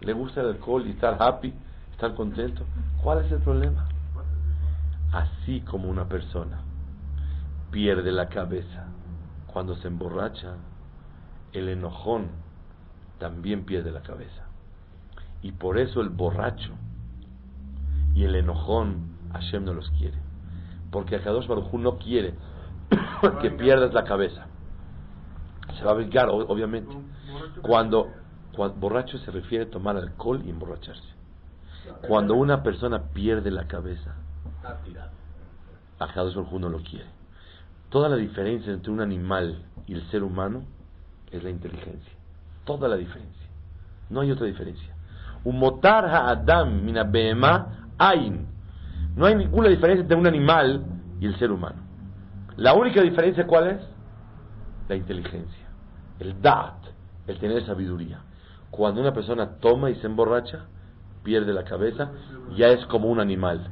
Le 0.00 0.12
gusta 0.12 0.40
el 0.40 0.48
alcohol 0.48 0.86
y 0.86 0.90
estar 0.90 1.16
happy, 1.20 1.54
estar 1.92 2.14
contento. 2.14 2.64
¿Cuál 3.02 3.24
es 3.24 3.32
el 3.32 3.38
problema? 3.38 3.88
Así 5.12 5.60
como 5.60 5.88
una 5.88 6.06
persona 6.06 6.60
pierde 7.70 8.10
la 8.12 8.28
cabeza 8.28 8.86
cuando 9.56 9.74
se 9.76 9.88
emborracha, 9.88 10.56
el 11.54 11.70
enojón 11.70 12.28
también 13.18 13.64
pierde 13.64 13.90
la 13.90 14.02
cabeza. 14.02 14.44
Y 15.40 15.52
por 15.52 15.78
eso 15.78 16.02
el 16.02 16.10
borracho 16.10 16.74
y 18.14 18.24
el 18.24 18.34
enojón 18.34 19.15
Hashem 19.36 19.64
no 19.64 19.74
los 19.74 19.90
quiere. 19.90 20.18
Porque 20.90 21.16
Akadosh 21.16 21.46
Baruj 21.46 21.72
no 21.74 21.98
quiere 21.98 22.34
que 23.42 23.50
pierdas 23.50 23.92
la 23.92 24.04
cabeza. 24.04 24.46
Se 25.78 25.84
va 25.84 25.92
a 25.92 25.94
vengar, 25.94 26.28
obviamente. 26.30 26.94
Cuando, 27.62 28.08
cuando 28.54 28.76
borracho 28.78 29.18
se 29.18 29.30
refiere 29.30 29.64
a 29.64 29.70
tomar 29.70 29.96
alcohol 29.96 30.42
y 30.44 30.50
emborracharse. 30.50 31.16
Cuando 32.08 32.34
una 32.34 32.62
persona 32.62 33.02
pierde 33.12 33.50
la 33.50 33.66
cabeza, 33.66 34.14
Akadosh 35.98 36.34
Baruj 36.34 36.52
no 36.60 36.68
lo 36.68 36.78
quiere. 36.78 37.06
Toda 37.90 38.08
la 38.08 38.16
diferencia 38.16 38.72
entre 38.72 38.90
un 38.90 39.00
animal 39.00 39.64
y 39.86 39.94
el 39.94 40.08
ser 40.10 40.22
humano 40.22 40.64
es 41.30 41.42
la 41.42 41.50
inteligencia. 41.50 42.12
Toda 42.64 42.88
la 42.88 42.96
diferencia. 42.96 43.46
No 44.10 44.20
hay 44.20 44.30
otra 44.30 44.46
diferencia. 44.46 44.94
Umotar 45.44 46.04
ha'adam 46.06 46.82
mina 46.82 47.08
ain. 47.98 48.46
No 49.16 49.24
hay 49.24 49.34
ninguna 49.34 49.70
diferencia 49.70 50.02
entre 50.02 50.16
un 50.16 50.26
animal 50.26 50.84
y 51.18 51.26
el 51.26 51.38
ser 51.38 51.50
humano. 51.50 51.82
La 52.56 52.74
única 52.74 53.00
diferencia 53.00 53.46
cuál 53.46 53.68
es? 53.68 53.80
La 54.88 54.94
inteligencia. 54.94 55.66
El 56.20 56.40
dat, 56.42 56.76
el 57.26 57.38
tener 57.38 57.64
sabiduría. 57.64 58.20
Cuando 58.70 59.00
una 59.00 59.14
persona 59.14 59.56
toma 59.58 59.90
y 59.90 59.94
se 59.96 60.06
emborracha, 60.06 60.66
pierde 61.22 61.54
la 61.54 61.64
cabeza, 61.64 62.10
ya 62.56 62.68
es 62.68 62.84
como 62.86 63.08
un 63.08 63.18
animal. 63.18 63.70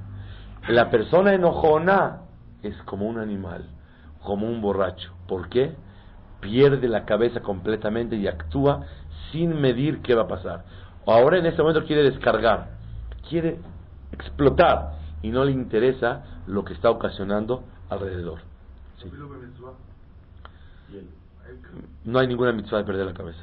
La 0.69 0.91
persona 0.91 1.35
enojona 1.35 2.23
es 2.63 2.75
como 2.85 3.07
un 3.07 3.19
animal, 3.19 3.67
como 4.23 4.47
un 4.47 4.63
borracho. 4.63 5.13
¿Por 5.29 5.51
qué? 5.51 5.75
Pierde 6.41 6.89
la 6.89 7.05
cabeza 7.05 7.41
completamente 7.41 8.17
y 8.17 8.27
actúa 8.27 8.87
sin 9.31 9.61
medir 9.61 10.01
qué 10.01 10.15
va 10.15 10.23
a 10.23 10.29
pasar. 10.29 10.65
Ahora 11.07 11.39
en 11.39 11.45
este 11.45 11.61
momento 11.61 11.87
quiere 11.87 12.03
descargar, 12.03 12.71
quiere 13.29 13.59
explotar 14.11 15.04
y 15.25 15.31
no 15.31 15.43
le 15.43 15.53
interesa 15.53 16.23
lo 16.47 16.67
que 16.67 16.75
está 16.75 16.91
ocasionando 16.91 17.65
alrededor. 17.89 18.41
No 22.05 22.19
hay 22.19 22.27
ninguna 22.27 22.53
mitzvah 22.53 22.79
de 22.79 22.85
perder 22.85 23.07
la 23.07 23.15
cabeza. 23.15 23.43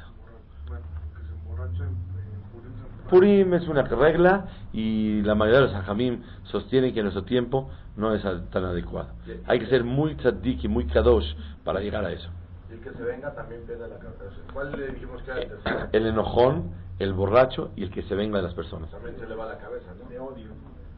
Purim 3.10 3.54
es 3.54 3.66
una 3.66 3.82
regla 3.82 4.46
y 4.72 5.22
la 5.22 5.34
mayoría 5.34 5.62
de 5.62 5.66
los 5.66 5.74
hajamim 5.74 6.22
sostienen 6.44 6.94
que 6.94 7.00
en 7.00 7.06
nuestro 7.06 7.24
tiempo 7.24 7.68
no 7.96 8.14
es 8.14 8.22
tan 8.50 8.64
adecuado. 8.64 9.08
Hay 9.48 9.58
que 9.58 9.66
ser 9.66 9.82
muy 9.82 10.14
tzaddik 10.14 10.62
y 10.62 10.68
muy 10.68 10.86
kadosh 10.86 11.34
para 11.64 11.80
llegar 11.80 12.04
a 12.04 12.12
eso. 12.12 12.30
Y 12.70 12.74
el 12.74 12.80
que 12.80 12.92
se 12.92 13.02
venga 13.02 13.34
también 13.34 13.62
pierde 13.66 13.88
la 13.88 13.98
cabeza. 13.98 14.36
¿Cuál 14.52 14.70
le 14.70 14.92
dijimos 14.92 15.20
que 15.22 15.32
era 15.32 15.40
el 15.40 15.88
El 15.90 16.06
enojón, 16.06 16.70
el 17.00 17.12
borracho 17.12 17.72
y 17.74 17.82
el 17.82 17.90
que 17.90 18.02
se 18.02 18.14
venga 18.14 18.36
de 18.36 18.44
las 18.44 18.54
personas. 18.54 18.88
También 18.92 19.18
se 19.18 19.26
le 19.26 19.34
va 19.34 19.46
la 19.46 19.58
cabeza, 19.58 19.92
¿no? 20.00 20.08
De 20.08 20.20
odio. 20.20 20.46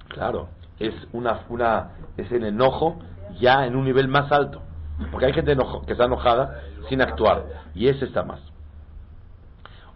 Claro, 0.09 0.49
es 0.79 0.95
una, 1.13 1.41
una 1.49 1.91
es 2.17 2.31
el 2.33 2.45
enojo 2.45 2.99
ya 3.41 3.67
en 3.67 3.77
un 3.77 3.85
nivel 3.85 4.09
más 4.09 4.31
alto. 4.33 4.63
Porque 5.11 5.27
hay 5.27 5.33
gente 5.33 5.53
enojo, 5.53 5.85
que 5.85 5.93
está 5.93 6.05
enojada 6.05 6.63
sin 6.89 7.01
actuar. 7.01 7.47
Y 7.75 7.89
ese 7.89 8.05
está 8.05 8.23
más. 8.23 8.41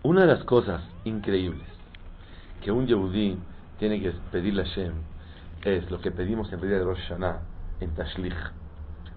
Una 0.02 0.22
de 0.22 0.28
las 0.28 0.44
cosas 0.44 0.82
increíbles 1.04 1.66
que 2.62 2.72
un 2.72 2.86
Yehudí 2.86 3.38
tiene 3.78 4.00
que 4.00 4.12
pedirle 4.32 4.62
a 4.62 4.64
Hashem 4.64 4.94
es 5.62 5.90
lo 5.90 6.00
que 6.00 6.10
pedimos 6.10 6.52
en 6.52 6.60
realidad 6.60 6.80
de 6.80 6.84
Rosh 6.84 7.00
Hashanah, 7.08 7.40
en 7.80 7.94
Tashlich. 7.94 8.34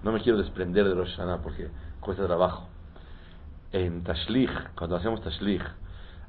No 0.04 0.12
me 0.12 0.22
quiero 0.22 0.38
desprender 0.38 0.88
de 0.88 0.96
Rosh 0.96 1.16
Hashanah 1.16 1.42
porque 1.42 1.70
cuesta 2.00 2.26
trabajo. 2.26 2.68
En 3.72 4.04
Tashlich, 4.04 4.52
cuando 4.76 4.96
hacemos 4.96 5.22
Tashlich, 5.22 5.64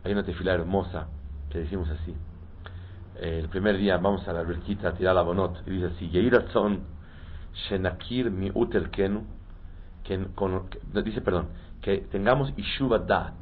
hay 0.05 0.13
una 0.13 0.23
tefila 0.23 0.53
hermosa 0.53 1.09
que 1.51 1.59
decimos 1.59 1.89
así. 1.91 2.15
El 3.21 3.49
primer 3.49 3.77
día 3.77 3.99
vamos 3.99 4.27
a 4.27 4.33
la 4.33 4.41
alberquita 4.41 4.89
a 4.89 4.95
tirar 4.95 5.15
la 5.15 5.23
bonot 5.23 5.63
y 5.67 5.71
dice 5.71 5.87
así, 5.95 6.09
Yeiratzon 6.09 6.81
Shenakir 7.55 8.31
mi 8.31 8.51
kenu, 8.91 9.25
que, 10.03 10.27
con, 10.35 10.71
dice, 11.05 11.21
perdón, 11.21 11.49
que 11.83 11.99
tengamos 11.99 12.53
Ishuva 12.57 12.99
Dat, 12.99 13.35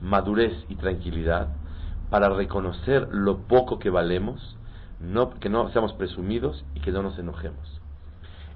madurez 0.00 0.64
y 0.70 0.76
tranquilidad, 0.76 1.48
para 2.08 2.30
reconocer 2.30 3.08
lo 3.12 3.40
poco 3.40 3.78
que 3.78 3.90
valemos, 3.90 4.56
no, 5.00 5.38
que 5.38 5.50
no 5.50 5.70
seamos 5.70 5.92
presumidos 5.92 6.64
y 6.74 6.80
que 6.80 6.90
no 6.90 7.02
nos 7.02 7.18
enojemos. 7.18 7.80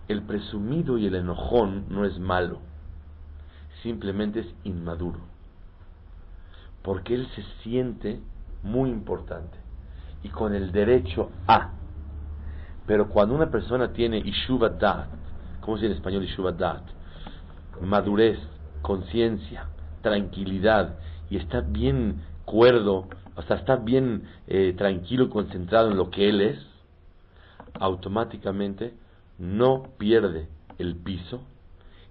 El 0.09 0.23
presumido 0.23 0.97
y 0.97 1.07
el 1.07 1.15
enojón 1.15 1.85
no 1.91 2.07
es 2.07 2.19
malo, 2.19 2.61
simplemente 3.83 4.41
es 4.41 4.55
inmaduro, 4.65 5.21
porque 6.83 7.15
él 7.15 7.29
se 7.35 7.43
siente 7.63 8.21
muy 8.63 8.89
importante 8.89 9.64
y 10.25 10.29
con 10.31 10.55
el 10.55 10.73
derecho 10.73 11.31
a. 11.47 11.71
Pero 12.87 13.09
cuando 13.09 13.35
una 13.35 13.51
persona 13.51 13.93
tiene 13.93 14.19
Ishuva 14.19 14.71
Dat, 14.71 15.07
¿cómo 15.61 15.77
se 15.77 15.83
dice 15.85 15.93
en 15.93 15.99
español 15.99 16.25
Ishuva 16.25 16.51
Dat? 16.51 16.83
Madurez, 17.81 18.39
conciencia, 18.83 19.69
tranquilidad 20.03 20.97
y 21.31 21.37
está 21.37 21.61
bien 21.61 22.23
cuerdo 22.45 23.09
o 23.37 23.43
sea, 23.43 23.57
está 23.57 23.77
bien 23.77 24.29
eh, 24.47 24.75
tranquilo 24.77 25.25
y 25.25 25.29
concentrado 25.29 25.91
en 25.91 25.97
lo 25.97 26.11
que 26.11 26.29
él 26.29 26.41
es, 26.41 26.59
automáticamente 27.81 28.95
no 29.39 29.83
pierde 29.99 30.49
el 30.79 30.97
piso 30.97 31.43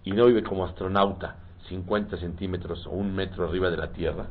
y 0.04 0.12
no 0.12 0.26
vive 0.26 0.44
como 0.44 0.66
astronauta 0.66 1.38
50 1.70 2.18
centímetros 2.18 2.86
o 2.88 2.92
un 2.92 3.16
metro 3.16 3.48
arriba 3.48 3.72
de 3.72 3.78
la 3.78 3.94
tierra, 3.94 4.28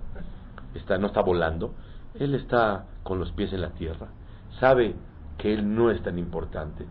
está, 0.74 0.98
no 0.98 1.06
está 1.06 1.22
volando, 1.22 1.74
él 2.18 2.34
está 2.34 2.86
con 3.02 3.18
los 3.18 3.32
pies 3.32 3.52
en 3.52 3.60
la 3.60 3.70
tierra, 3.70 4.08
sabe 4.60 4.94
que 5.38 5.52
él 5.52 5.74
no 5.74 5.90
es 5.90 6.02
tan 6.02 6.18
importante, 6.18 6.86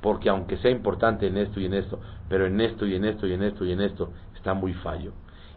porque 0.00 0.28
aunque 0.28 0.58
sea 0.58 0.70
importante 0.70 1.26
en 1.26 1.36
esto 1.36 1.60
y 1.60 1.66
en 1.66 1.74
esto, 1.74 2.00
pero 2.28 2.46
en 2.46 2.60
esto 2.60 2.86
y 2.86 2.94
en 2.94 3.04
esto 3.04 3.26
y 3.26 3.32
en 3.32 3.42
esto 3.42 3.64
y 3.64 3.72
en 3.72 3.80
esto 3.80 4.10
está 4.34 4.54
muy 4.54 4.74
fallo 4.74 5.12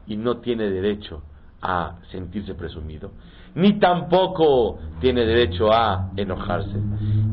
y 0.06 0.17
no 0.17 0.38
tiene 0.38 0.70
derecho 0.70 1.24
a 1.62 1.98
sentirse 2.12 2.54
presumido 2.54 3.12
ni 3.58 3.80
tampoco 3.80 4.78
tiene 5.00 5.26
derecho 5.26 5.74
a 5.74 6.12
enojarse. 6.15 6.80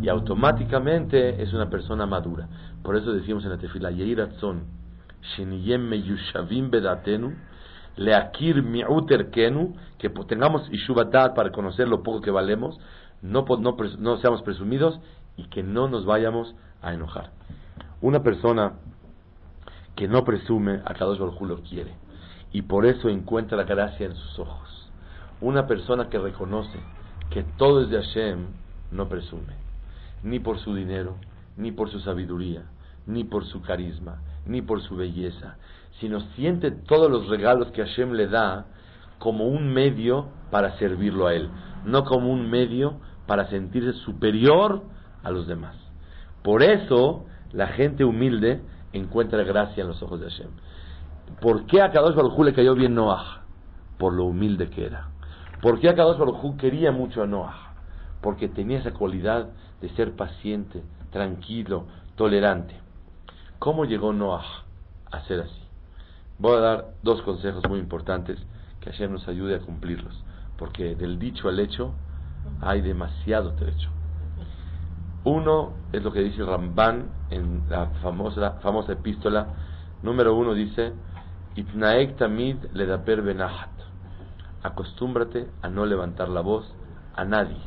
Y 0.01 0.09
automáticamente 0.09 1.43
es 1.43 1.53
una 1.53 1.69
persona 1.69 2.07
madura. 2.07 2.49
Por 2.83 2.97
eso 2.97 3.13
decimos 3.13 3.45
en 3.45 3.51
la 3.51 3.59
tefila, 3.59 3.91
Yeiratzon, 3.91 4.65
Sheniyem 5.21 5.83
Meyushavim 5.83 6.71
Bedatenu, 6.71 7.35
Leakir 7.97 8.63
Mi'uter 8.63 9.31
Kenu, 9.31 9.75
que 9.99 10.09
tengamos 10.09 10.69
Ishubatat 10.73 11.35
para 11.35 11.53
conocer 11.53 11.89
lo 11.89 12.03
poco 12.03 12.21
que 12.21 12.31
valemos, 12.31 12.79
no, 13.23 13.45
no, 13.99 14.17
seamos 14.19 14.43
presumidos 14.43 15.01
y 15.37 15.45
que 15.45 15.63
no 15.63 15.89
nos 15.89 16.05
vayamos 16.05 16.55
a 16.83 16.93
enojar. 16.93 17.31
Una 18.01 18.23
persona 18.23 18.75
que 19.97 20.09
no 20.09 20.25
presume, 20.25 20.83
a 20.85 20.95
Kadosh 20.95 21.19
Baruj 21.19 21.41
lo 21.43 21.63
quiere. 21.63 21.95
Y 22.53 22.63
por 22.63 22.87
eso 22.87 23.09
encuentra 23.09 23.57
la 23.57 23.65
gracia 23.65 24.07
en 24.07 24.15
sus 24.15 24.39
ojos 24.39 24.85
una 25.45 25.67
persona 25.67 26.09
que 26.09 26.19
reconoce 26.19 26.79
que 27.29 27.43
todo 27.43 27.83
es 27.83 27.91
de 27.91 28.03
Hashem 28.03 28.47
no 28.93 29.09
presume, 29.09 29.55
ni 30.23 30.39
por 30.39 30.59
su 30.59 30.75
dinero, 30.75 31.17
ni 31.57 31.71
por 31.71 31.91
su 31.91 32.01
sabiduría, 32.01 32.63
ni 33.07 33.25
por 33.25 33.45
su 33.45 33.61
carisma, 33.61 34.23
ni 34.47 34.63
por 34.63 34.81
su 34.81 34.97
belleza, 34.97 35.59
sino 36.01 36.21
siente 36.35 36.71
todos 36.71 37.11
los 37.11 37.29
regalos 37.29 37.71
que 37.73 37.83
Hashem 37.85 38.13
le 38.13 38.27
da 38.29 38.67
como 39.19 39.47
un 39.47 39.73
medio 39.73 40.29
para 40.51 40.77
servirlo 40.79 41.27
a 41.27 41.35
Él, 41.35 41.51
no 41.85 42.05
como 42.05 42.31
un 42.31 42.51
medio 42.51 42.99
para 43.27 43.49
sentirse 43.49 43.93
superior 44.01 44.83
a 45.23 45.31
los 45.31 45.47
demás. 45.47 45.77
Por 46.43 46.63
eso 46.63 47.25
la 47.53 47.69
gente 47.69 48.05
humilde 48.05 48.61
encuentra 48.93 49.43
gracia 49.45 49.83
en 49.83 49.89
los 49.89 50.03
ojos 50.03 50.21
de 50.21 50.31
Hashem. 50.31 50.51
¿Por 51.41 51.67
qué 51.67 51.81
a 51.81 51.91
Kadosh 51.91 52.15
Baruj 52.15 52.39
le 52.45 52.53
cayó 52.53 52.75
bien 52.75 52.95
Noah? 52.95 53.43
Por 53.99 54.13
lo 54.13 54.25
humilde 54.25 54.69
que 54.69 54.87
era. 54.87 55.09
¿Por 55.65 55.81
qué 55.81 55.89
Akadosh 55.89 56.19
Baruj 56.19 56.59
quería 56.59 56.93
mucho 56.93 57.23
a 57.23 57.27
Noah? 57.27 57.75
Porque 58.21 58.49
tenía 58.49 58.81
esa 58.81 58.93
cualidad 58.93 59.49
de 59.81 59.89
ser 59.91 60.15
paciente, 60.15 60.83
tranquilo, 61.11 61.87
tolerante. 62.17 62.77
¿Cómo 63.59 63.87
llegó 63.87 64.13
Noah 64.13 64.45
a 65.11 65.23
ser 65.23 65.41
así? 65.41 65.64
Voy 66.39 66.57
a 66.57 66.61
dar 66.61 66.95
dos 67.03 67.23
consejos 67.23 67.63
muy 67.69 67.79
importantes 67.79 68.39
que 68.81 68.91
Hashem 68.91 69.13
nos 69.13 69.29
ayude 69.29 69.55
a 69.55 69.61
cumplirlos, 69.61 70.25
porque 70.59 70.95
del 70.95 71.19
dicho 71.19 71.49
al 71.49 71.59
hecho 71.59 71.95
hay 72.61 72.81
demasiado 72.81 73.53
trecho. 73.55 73.91
Uno 75.25 75.75
es 75.93 76.03
lo 76.03 76.13
que 76.13 76.21
dice 76.21 76.45
Ramban 76.45 77.11
en 77.31 77.63
la 77.71 77.87
famosa, 78.03 78.59
famosa 78.63 78.93
epístola. 78.93 79.55
Número 80.03 80.35
uno 80.35 80.53
dice: 80.55 80.93
Itnaek 81.57 82.17
tamid 82.17 82.57
ledaper 82.73 83.23
benahat 83.23 83.75
acostúmbrate 84.65 85.47
a 85.63 85.69
no 85.69 85.87
levantar 85.87 86.29
la 86.29 86.41
voz 86.41 86.75
a 87.15 87.25
nadie. 87.25 87.61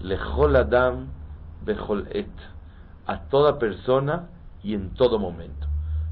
Lejol 0.00 0.54
Adam 0.54 1.08
Bejol 1.64 2.06
Et, 2.12 2.30
a 3.06 3.22
toda 3.28 3.58
persona 3.58 4.28
y 4.62 4.74
en 4.74 4.94
todo 4.94 5.18
momento. 5.18 5.66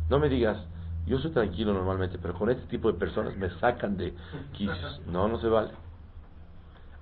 No 0.09 0.19
me 0.19 0.29
digas, 0.29 0.59
yo 1.07 1.19
soy 1.19 1.33
tranquilo 1.33 1.75
normalmente, 1.75 2.19
pero 2.19 2.35
con 2.35 2.51
este 2.51 2.67
tipo 2.67 2.91
de 2.91 2.99
personas 2.99 3.37
me 3.37 3.51
sacan 3.61 3.97
de 3.97 4.15
quicios. 4.53 5.01
No, 5.07 5.29
no 5.29 5.39
se 5.39 5.49
vale. 5.49 5.71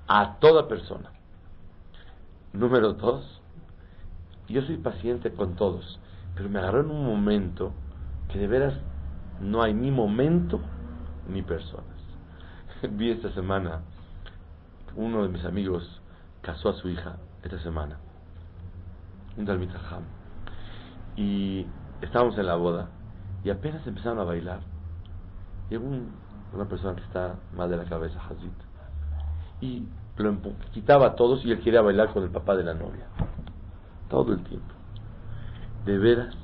A 0.09 0.39
toda 0.41 0.67
persona. 0.67 1.11
Número 2.53 2.93
dos, 2.95 3.41
yo 4.49 4.61
soy 4.63 4.77
paciente 4.77 5.33
con 5.33 5.55
todos, 5.55 6.01
pero 6.35 6.49
me 6.49 6.59
agarró 6.59 6.81
en 6.81 6.91
un 6.91 7.07
momento 7.07 7.73
que 8.31 8.39
de 8.39 8.47
veras 8.47 8.75
no 9.41 9.63
hay 9.63 9.73
ni 9.73 9.91
momento 9.91 10.61
ni 11.29 11.43
persona. 11.43 11.85
vi 12.91 13.11
esta 13.11 13.33
semana, 13.33 13.83
uno 14.97 15.23
de 15.23 15.29
mis 15.29 15.45
amigos 15.45 16.03
casó 16.43 16.71
a 16.71 16.75
su 16.75 16.89
hija 16.89 17.17
esta 17.43 17.59
semana, 17.61 17.99
un 19.37 19.45
Dalmit 19.45 19.71
Y 21.17 21.67
estábamos 22.03 22.37
en 22.37 22.47
la 22.47 22.57
boda 22.57 22.91
Y 23.45 23.51
apenas 23.51 23.87
empezaron 23.87 24.19
a 24.21 24.25
bailar, 24.25 24.61
llegó 25.69 25.85
una 26.53 26.65
persona 26.67 26.95
que 26.95 27.03
está 27.03 27.37
mal 27.57 27.69
de 27.71 27.77
la 27.77 27.85
cabeza, 27.85 28.21
Hazit, 28.29 28.53
y 29.61 29.87
lo 30.17 30.37
quitaba 30.73 31.07
a 31.07 31.15
todos 31.15 31.45
y 31.45 31.51
él 31.51 31.61
quería 31.61 31.81
bailar 31.81 32.13
con 32.13 32.23
el 32.23 32.31
papá 32.31 32.55
de 32.55 32.65
la 32.65 32.75
novia. 32.75 33.07
Todo 34.09 34.33
el 34.33 34.43
tiempo. 34.45 34.75
De 35.87 35.99
veras, 35.99 36.35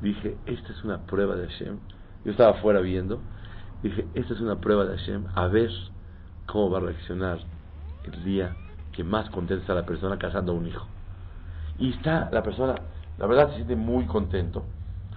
dije, 0.00 0.36
esta 0.46 0.72
es 0.72 0.84
una 0.84 0.98
prueba 0.98 1.34
de 1.34 1.48
Hashem. 1.48 1.78
Yo 2.24 2.30
estaba 2.30 2.52
afuera 2.52 2.80
viendo, 2.80 3.20
dije, 3.82 4.06
esta 4.14 4.34
es 4.34 4.40
una 4.40 4.56
prueba 4.56 4.84
de 4.84 4.96
Hashem, 4.96 5.26
a 5.34 5.48
ver 5.48 5.70
cómo 6.46 6.70
va 6.70 6.78
a 6.78 6.82
reaccionar 6.82 7.38
el 8.04 8.24
día 8.24 8.56
que 8.92 9.04
más 9.04 9.28
contenta 9.30 9.62
está 9.62 9.74
la 9.74 9.84
persona 9.84 10.18
casando 10.18 10.52
a 10.52 10.54
un 10.54 10.66
hijo. 10.66 10.86
Y 11.78 11.90
está 11.90 12.30
la 12.32 12.42
persona, 12.42 12.74
la 13.18 13.26
verdad 13.26 13.50
se 13.50 13.56
siente 13.56 13.76
muy 13.76 14.06
contento, 14.06 14.64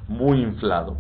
muy 0.07 0.41
inflado. 0.41 0.97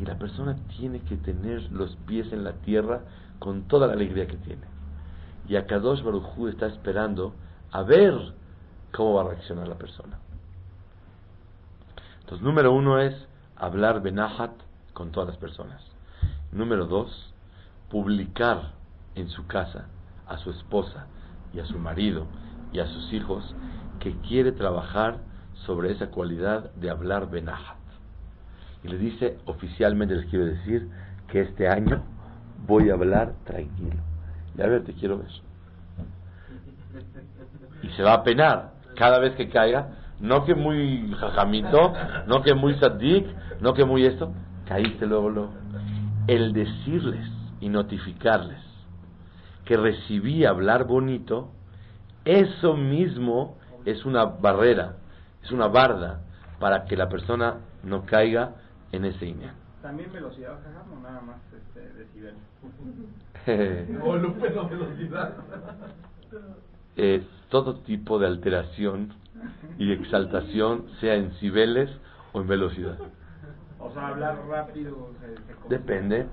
Y 0.00 0.06
la 0.06 0.18
persona 0.18 0.56
tiene 0.78 1.00
que 1.00 1.16
tener 1.16 1.70
los 1.70 1.94
pies 2.06 2.32
en 2.32 2.42
la 2.42 2.54
tierra 2.54 3.02
con 3.38 3.68
toda 3.68 3.86
la 3.86 3.92
alegría 3.92 4.26
que 4.26 4.38
tiene. 4.38 4.62
Y 5.46 5.56
Akadosh 5.56 6.02
Baruj 6.02 6.48
está 6.48 6.66
esperando 6.66 7.34
a 7.70 7.82
ver 7.82 8.14
cómo 8.92 9.14
va 9.14 9.22
a 9.22 9.34
reaccionar 9.34 9.68
la 9.68 9.76
persona. 9.76 10.18
Entonces, 12.20 12.42
número 12.42 12.72
uno 12.72 12.98
es 12.98 13.14
hablar 13.56 14.00
benahat 14.00 14.52
con 14.94 15.10
todas 15.10 15.28
las 15.28 15.38
personas. 15.38 15.82
Número 16.50 16.86
dos, 16.86 17.34
publicar 17.90 18.72
en 19.16 19.28
su 19.28 19.46
casa 19.46 19.86
a 20.26 20.38
su 20.38 20.50
esposa 20.50 21.08
y 21.52 21.60
a 21.60 21.66
su 21.66 21.78
marido 21.78 22.26
y 22.72 22.78
a 22.78 22.86
sus 22.86 23.12
hijos 23.12 23.54
que 23.98 24.16
quiere 24.20 24.52
trabajar 24.52 25.18
sobre 25.66 25.92
esa 25.92 26.10
cualidad 26.10 26.72
de 26.74 26.88
hablar 26.88 27.30
benahat. 27.30 27.79
Y 28.82 28.88
le 28.88 28.98
dice, 28.98 29.38
oficialmente 29.46 30.14
les 30.14 30.26
quiero 30.26 30.46
decir 30.46 30.88
que 31.28 31.42
este 31.42 31.68
año 31.68 32.02
voy 32.66 32.90
a 32.90 32.94
hablar 32.94 33.34
tranquilo. 33.44 33.96
Y 34.56 34.62
a 34.62 34.80
te 34.82 34.92
quiero 34.94 35.18
ver. 35.18 35.30
Y 37.82 37.88
se 37.90 38.02
va 38.02 38.14
a 38.14 38.24
penar 38.24 38.72
cada 38.96 39.18
vez 39.18 39.34
que 39.34 39.48
caiga. 39.48 39.96
No 40.20 40.44
que 40.44 40.54
muy 40.54 41.12
jajamito, 41.18 41.94
no 42.26 42.42
que 42.42 42.54
muy 42.54 42.74
sadik, 42.74 43.26
no 43.60 43.72
que 43.72 43.84
muy 43.84 44.04
esto. 44.04 44.32
Caíste 44.66 45.06
luego, 45.06 45.30
luego. 45.30 45.52
El 46.26 46.52
decirles 46.52 47.26
y 47.60 47.70
notificarles 47.70 48.58
que 49.64 49.76
recibí 49.76 50.44
hablar 50.44 50.84
bonito, 50.84 51.52
eso 52.24 52.76
mismo 52.76 53.56
es 53.84 54.04
una 54.04 54.24
barrera, 54.24 54.96
es 55.42 55.52
una 55.52 55.68
barda 55.68 56.20
para 56.58 56.84
que 56.84 56.96
la 56.96 57.08
persona 57.08 57.58
no 57.82 58.04
caiga 58.04 58.56
en 58.92 59.04
ese 59.04 59.26
INE. 59.26 59.50
¿También 59.82 60.12
velocidad, 60.12 60.58
o 60.92 61.00
nada 61.00 61.20
más 61.22 61.38
este, 61.54 61.80
decibel? 61.94 62.34
o 64.02 64.68
velocidad. 64.68 65.34
Eh, 66.96 67.26
todo 67.48 67.76
tipo 67.80 68.18
de 68.18 68.26
alteración 68.26 69.14
y 69.78 69.92
exaltación, 69.92 70.86
sea 71.00 71.14
en 71.14 71.32
cibeles 71.34 71.90
o 72.32 72.42
en 72.42 72.48
velocidad. 72.48 72.98
O 73.78 73.90
sea, 73.92 74.08
hablar 74.08 74.38
rápido. 74.46 75.08
Depende. 75.68 76.26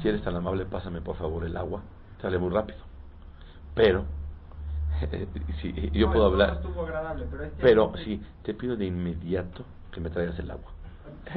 Si 0.00 0.08
eres 0.08 0.22
tan 0.22 0.36
amable, 0.36 0.64
pásame 0.64 1.00
por 1.00 1.16
favor 1.16 1.44
el 1.44 1.56
agua. 1.56 1.82
Sale 2.22 2.38
muy 2.38 2.50
rápido. 2.50 2.78
Pero, 3.74 4.04
si 5.60 5.90
yo 5.90 6.10
puedo 6.10 6.26
hablar. 6.26 6.60
pero, 6.62 7.44
este 7.44 7.62
pero 7.62 7.92
sí, 8.04 8.22
te 8.42 8.54
pido 8.54 8.76
de 8.76 8.86
inmediato 8.86 9.64
que 9.92 10.00
me 10.00 10.08
traigas 10.08 10.38
el 10.38 10.50
agua. 10.50 10.72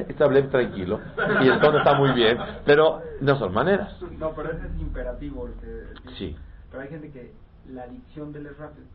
Está 0.08 0.28
tranquilo 0.50 1.00
y 1.42 1.48
el 1.48 1.60
tono 1.60 1.78
está 1.78 1.94
muy 1.94 2.12
bien, 2.12 2.38
pero 2.64 3.02
no 3.20 3.38
son 3.38 3.52
maneras. 3.52 3.94
No, 4.18 4.32
pero 4.34 4.50
ese 4.50 4.66
es 4.66 4.80
imperativo. 4.80 5.48
Que, 5.60 6.12
sí. 6.18 6.36
Pero 6.70 6.82
hay 6.82 6.88
gente 6.88 7.10
que 7.10 7.32
la 7.72 7.86
dicción 7.86 8.32
del 8.32 8.46
es 8.46 8.56
rápido. 8.56 8.86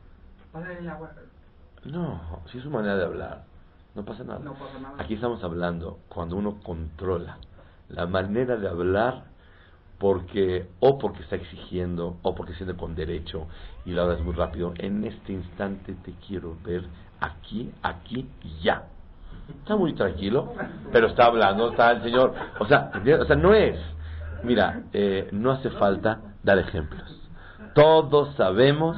Pásale 0.51 0.79
el 0.79 0.89
agua. 0.89 1.11
No, 1.85 2.41
si 2.51 2.57
es 2.57 2.63
su 2.63 2.69
manera 2.69 2.97
de 2.97 3.05
hablar, 3.05 3.43
no 3.95 4.03
pasa 4.03 4.23
nada. 4.23 4.39
No 4.39 4.53
pasa 4.53 4.79
nada. 4.79 4.95
Aquí 4.97 5.13
estamos 5.13 5.43
hablando 5.43 5.99
cuando 6.09 6.35
uno 6.35 6.59
controla 6.63 7.37
la 7.89 8.05
manera 8.07 8.57
de 8.57 8.67
hablar 8.67 9.25
porque 9.99 10.67
o 10.79 10.97
porque 10.97 11.23
está 11.23 11.35
exigiendo 11.35 12.17
o 12.21 12.35
porque 12.35 12.53
siente 12.53 12.75
con 12.75 12.95
derecho 12.95 13.47
y 13.85 13.91
la 13.91 14.11
es 14.13 14.21
muy 14.21 14.33
rápido. 14.33 14.73
En 14.77 15.03
este 15.05 15.33
instante 15.33 15.95
te 16.03 16.13
quiero 16.27 16.57
ver 16.63 16.83
aquí, 17.19 17.71
aquí 17.81 18.29
y 18.43 18.63
ya. 18.63 18.87
Está 19.49 19.75
muy 19.75 19.93
tranquilo, 19.93 20.53
pero 20.91 21.07
está 21.07 21.25
hablando, 21.25 21.71
está 21.71 21.91
el 21.91 22.03
señor. 22.03 22.33
O 22.59 22.65
sea, 22.65 22.91
o 23.21 23.25
sea 23.25 23.35
no 23.35 23.53
es. 23.53 23.77
Mira, 24.43 24.83
eh, 24.93 25.29
no 25.31 25.51
hace 25.51 25.69
falta 25.71 26.21
dar 26.43 26.57
ejemplos. 26.57 27.17
Todos 27.73 28.35
sabemos 28.35 28.97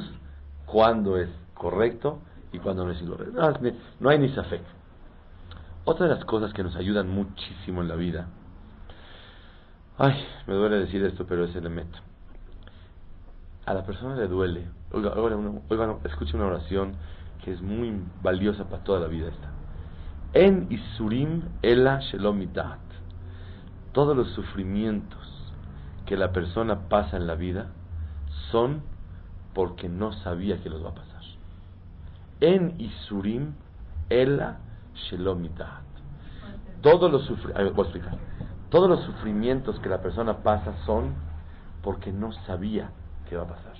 cuándo 0.66 1.16
es 1.18 1.28
correcto 1.54 2.20
y 2.52 2.58
cuándo 2.58 2.84
no 2.84 2.92
es 2.92 3.00
incorrecto. 3.00 3.38
No, 4.00 4.08
hay 4.10 4.18
ni 4.18 4.28
safek. 4.30 4.62
Otra 5.84 6.06
de 6.06 6.14
las 6.14 6.24
cosas 6.24 6.52
que 6.52 6.62
nos 6.62 6.76
ayudan 6.76 7.08
muchísimo 7.08 7.82
en 7.82 7.88
la 7.88 7.96
vida, 7.96 8.28
ay, 9.98 10.14
me 10.46 10.54
duele 10.54 10.78
decir 10.78 11.04
esto, 11.04 11.26
pero 11.26 11.44
es 11.44 11.54
el 11.56 11.68
meto. 11.70 11.98
A 13.66 13.74
la 13.74 13.84
persona 13.84 14.14
le 14.16 14.28
duele. 14.28 14.66
Oiga, 14.92 15.12
oiga, 15.14 15.36
oiga, 15.68 15.96
escuche 16.04 16.36
una 16.36 16.46
oración 16.46 16.94
que 17.44 17.52
es 17.52 17.60
muy 17.60 18.02
valiosa 18.22 18.64
para 18.64 18.84
toda 18.84 19.00
la 19.00 19.06
vida 19.06 19.28
esta. 19.28 19.59
En 20.32 20.68
Isurim 20.70 21.42
Ela 21.60 21.98
Shelomitat. 21.98 22.78
Todos 23.90 24.16
los 24.16 24.28
sufrimientos 24.30 25.18
que 26.06 26.16
la 26.16 26.30
persona 26.30 26.88
pasa 26.88 27.16
en 27.16 27.26
la 27.26 27.34
vida 27.34 27.72
son 28.52 28.82
porque 29.54 29.88
no 29.88 30.12
sabía 30.12 30.62
que 30.62 30.70
los 30.70 30.84
va 30.84 30.90
a 30.90 30.94
pasar. 30.94 31.22
En 32.40 32.80
Isurim 32.80 33.54
Ela 34.08 34.60
Shelomitat. 34.94 35.82
Todos 36.80 37.10
los 37.10 37.28
Todos 38.68 38.88
los 38.88 39.00
sufrimientos 39.06 39.80
que 39.80 39.88
la 39.88 40.00
persona 40.00 40.44
pasa 40.44 40.76
son 40.86 41.12
porque 41.82 42.12
no 42.12 42.30
sabía 42.46 42.92
que 43.28 43.36
va 43.36 43.42
a 43.42 43.48
pasar. 43.48 43.74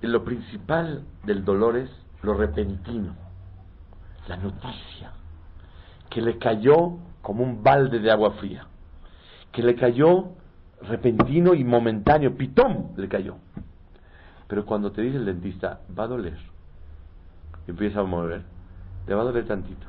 Lo 0.00 0.22
principal 0.22 1.02
del 1.24 1.44
dolor 1.44 1.76
es 1.76 1.90
lo 2.22 2.34
repentino 2.34 3.23
la 4.28 4.36
noticia 4.36 5.12
que 6.10 6.20
le 6.20 6.38
cayó 6.38 6.98
como 7.22 7.42
un 7.42 7.62
balde 7.62 7.98
de 7.98 8.10
agua 8.10 8.32
fría, 8.32 8.66
que 9.52 9.62
le 9.62 9.74
cayó 9.74 10.32
repentino 10.82 11.54
y 11.54 11.64
momentáneo, 11.64 12.36
pitón 12.36 12.92
le 12.96 13.08
cayó. 13.08 13.36
Pero 14.46 14.64
cuando 14.66 14.92
te 14.92 15.02
dice 15.02 15.16
el 15.16 15.24
dentista, 15.24 15.80
va 15.98 16.04
a 16.04 16.08
doler, 16.08 16.38
y 17.66 17.70
empieza 17.70 18.00
a 18.00 18.04
mover, 18.04 18.42
te 19.06 19.14
va 19.14 19.22
a 19.22 19.24
doler 19.24 19.46
tantito, 19.46 19.86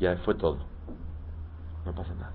ya 0.00 0.16
fue 0.18 0.34
todo, 0.34 0.58
no 1.84 1.92
pasa 1.92 2.14
nada. 2.14 2.32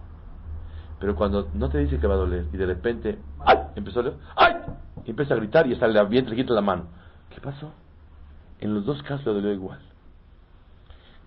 Pero 0.99 1.15
cuando 1.15 1.49
no 1.53 1.69
te 1.69 1.79
dice 1.79 1.99
que 1.99 2.07
va 2.07 2.13
a 2.13 2.17
doler 2.17 2.45
y 2.53 2.57
de 2.57 2.65
repente, 2.65 3.19
¡ay! 3.39 3.57
Empezó 3.75 3.99
a 3.99 4.03
doler, 4.03 4.19
¡ay! 4.37 4.53
Y 5.05 5.09
empieza 5.09 5.33
a 5.33 5.37
gritar 5.37 5.67
y 5.67 5.75
sale 5.75 6.01
bien, 6.05 6.29
le 6.29 6.35
quita 6.35 6.53
la 6.53 6.61
mano. 6.61 6.85
¿Qué 7.29 7.41
pasó? 7.41 7.73
En 8.59 8.73
los 8.73 8.85
dos 8.85 9.03
casos 9.03 9.25
le 9.25 9.33
dolió 9.33 9.51
igual. 9.51 9.79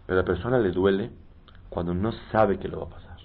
Pero 0.07 0.19
a 0.19 0.23
la 0.23 0.27
persona 0.27 0.59
le 0.59 0.71
duele 0.71 1.11
cuando 1.69 1.95
no 1.95 2.13
sabe 2.33 2.59
que 2.59 2.69
lo 2.69 2.81
va 2.81 2.87
a 2.87 2.91
pasar. 2.91 3.17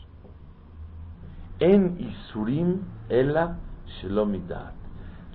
En 1.59 1.97
Isurim 1.99 2.81
Ela 3.09 3.57
Shelomidat. 3.85 4.73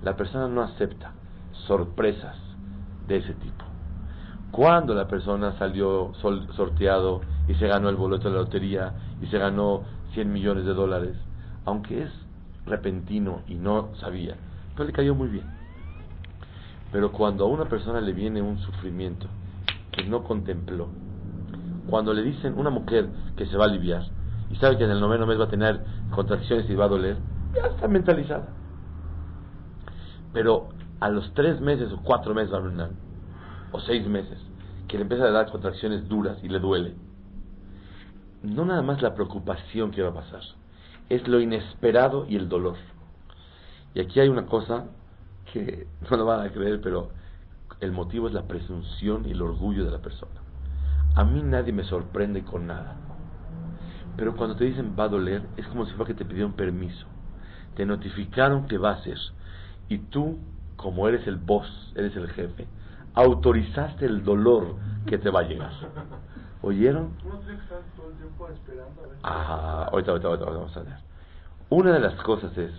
La 0.03 0.15
persona 0.15 0.47
no 0.47 0.61
acepta 0.61 1.13
sorpresas 1.67 2.37
de 3.07 3.17
ese 3.17 3.33
tipo. 3.33 3.65
Cuando 4.51 4.93
la 4.93 5.07
persona 5.07 5.57
salió 5.57 6.13
sorteado 6.55 7.21
y 7.47 7.55
se 7.55 7.67
ganó 7.67 7.89
el 7.89 7.95
boleto 7.95 8.29
de 8.29 8.35
la 8.35 8.41
lotería 8.41 8.93
y 9.21 9.27
se 9.27 9.37
ganó 9.37 9.83
100 10.13 10.31
millones 10.31 10.65
de 10.65 10.73
dólares, 10.73 11.15
aunque 11.65 12.03
es 12.03 12.11
repentino 12.65 13.41
y 13.47 13.55
no 13.55 13.95
sabía, 13.95 14.35
pero 14.75 14.85
le 14.85 14.93
cayó 14.93 15.15
muy 15.15 15.29
bien. 15.29 15.45
Pero 16.91 17.11
cuando 17.11 17.45
a 17.45 17.47
una 17.47 17.65
persona 17.65 18.01
le 18.01 18.13
viene 18.13 18.41
un 18.41 18.57
sufrimiento 18.59 19.27
que 19.91 20.05
no 20.05 20.23
contempló, 20.23 20.87
cuando 21.89 22.13
le 22.13 22.23
dicen 22.23 22.57
una 22.57 22.69
mujer 22.69 23.09
que 23.35 23.45
se 23.45 23.57
va 23.57 23.65
a 23.65 23.67
aliviar 23.67 24.03
y 24.49 24.55
sabe 24.57 24.77
que 24.77 24.83
en 24.83 24.91
el 24.91 24.99
noveno 24.99 25.25
mes 25.25 25.39
va 25.39 25.45
a 25.45 25.49
tener 25.49 25.83
contracciones 26.11 26.69
y 26.69 26.75
va 26.75 26.85
a 26.85 26.89
doler, 26.89 27.17
ya 27.55 27.67
está 27.67 27.87
mentalizada. 27.87 28.47
Pero 30.33 30.69
a 30.99 31.09
los 31.09 31.33
tres 31.33 31.59
meses 31.61 31.91
o 31.91 32.01
cuatro 32.01 32.33
meses 32.33 32.53
o 33.71 33.79
seis 33.81 34.07
meses, 34.07 34.39
que 34.87 34.97
le 34.97 35.03
empieza 35.03 35.25
a 35.25 35.31
dar 35.31 35.51
contracciones 35.51 36.07
duras 36.07 36.37
y 36.43 36.49
le 36.49 36.59
duele, 36.59 36.95
no 38.43 38.65
nada 38.65 38.81
más 38.81 39.01
la 39.01 39.13
preocupación 39.13 39.91
que 39.91 40.01
va 40.01 40.09
a 40.09 40.13
pasar, 40.13 40.41
es 41.09 41.27
lo 41.27 41.39
inesperado 41.39 42.25
y 42.27 42.35
el 42.35 42.49
dolor. 42.49 42.77
Y 43.93 43.99
aquí 43.99 44.19
hay 44.19 44.29
una 44.29 44.45
cosa 44.45 44.85
que 45.51 45.87
no 46.09 46.17
lo 46.17 46.25
van 46.25 46.45
a 46.45 46.51
creer, 46.51 46.81
pero 46.81 47.09
el 47.79 47.91
motivo 47.91 48.27
es 48.27 48.33
la 48.33 48.47
presunción 48.47 49.27
y 49.27 49.31
el 49.31 49.41
orgullo 49.41 49.85
de 49.85 49.91
la 49.91 49.99
persona. 49.99 50.36
A 51.17 51.23
mí 51.23 51.41
nadie 51.41 51.73
me 51.73 51.83
sorprende 51.83 52.43
con 52.43 52.67
nada. 52.67 52.95
Pero 54.15 54.35
cuando 54.35 54.55
te 54.55 54.65
dicen 54.65 54.95
va 54.97 55.05
a 55.05 55.09
doler, 55.09 55.41
es 55.57 55.65
como 55.65 55.87
si 55.87 55.93
fuera 55.93 56.05
que 56.05 56.13
te 56.13 56.25
pidieron 56.25 56.53
permiso. 56.53 57.07
Te 57.75 57.87
notificaron 57.87 58.67
que 58.67 58.77
va 58.77 58.91
a 58.91 59.01
ser. 59.01 59.17
Y 59.89 59.97
tú, 59.97 60.37
como 60.75 61.07
eres 61.07 61.25
el 61.25 61.37
boss, 61.37 61.91
eres 61.95 62.15
el 62.15 62.29
jefe, 62.29 62.67
autorizaste 63.15 64.05
el 64.05 64.23
dolor 64.23 64.75
que 65.07 65.17
te 65.17 65.31
va 65.31 65.39
a 65.39 65.43
llegar. 65.43 65.71
¿Oyeron? 66.61 67.13
Uno. 67.25 67.39
Ah, 69.23 69.89
ahorita, 69.91 70.11
ahorita, 70.11 70.27
ahorita, 70.27 70.45
vamos 70.45 70.77
a 70.77 70.81
ver. 70.81 70.97
Una 71.69 71.93
de 71.93 71.99
las 71.99 72.13
cosas 72.21 72.55
es 72.59 72.71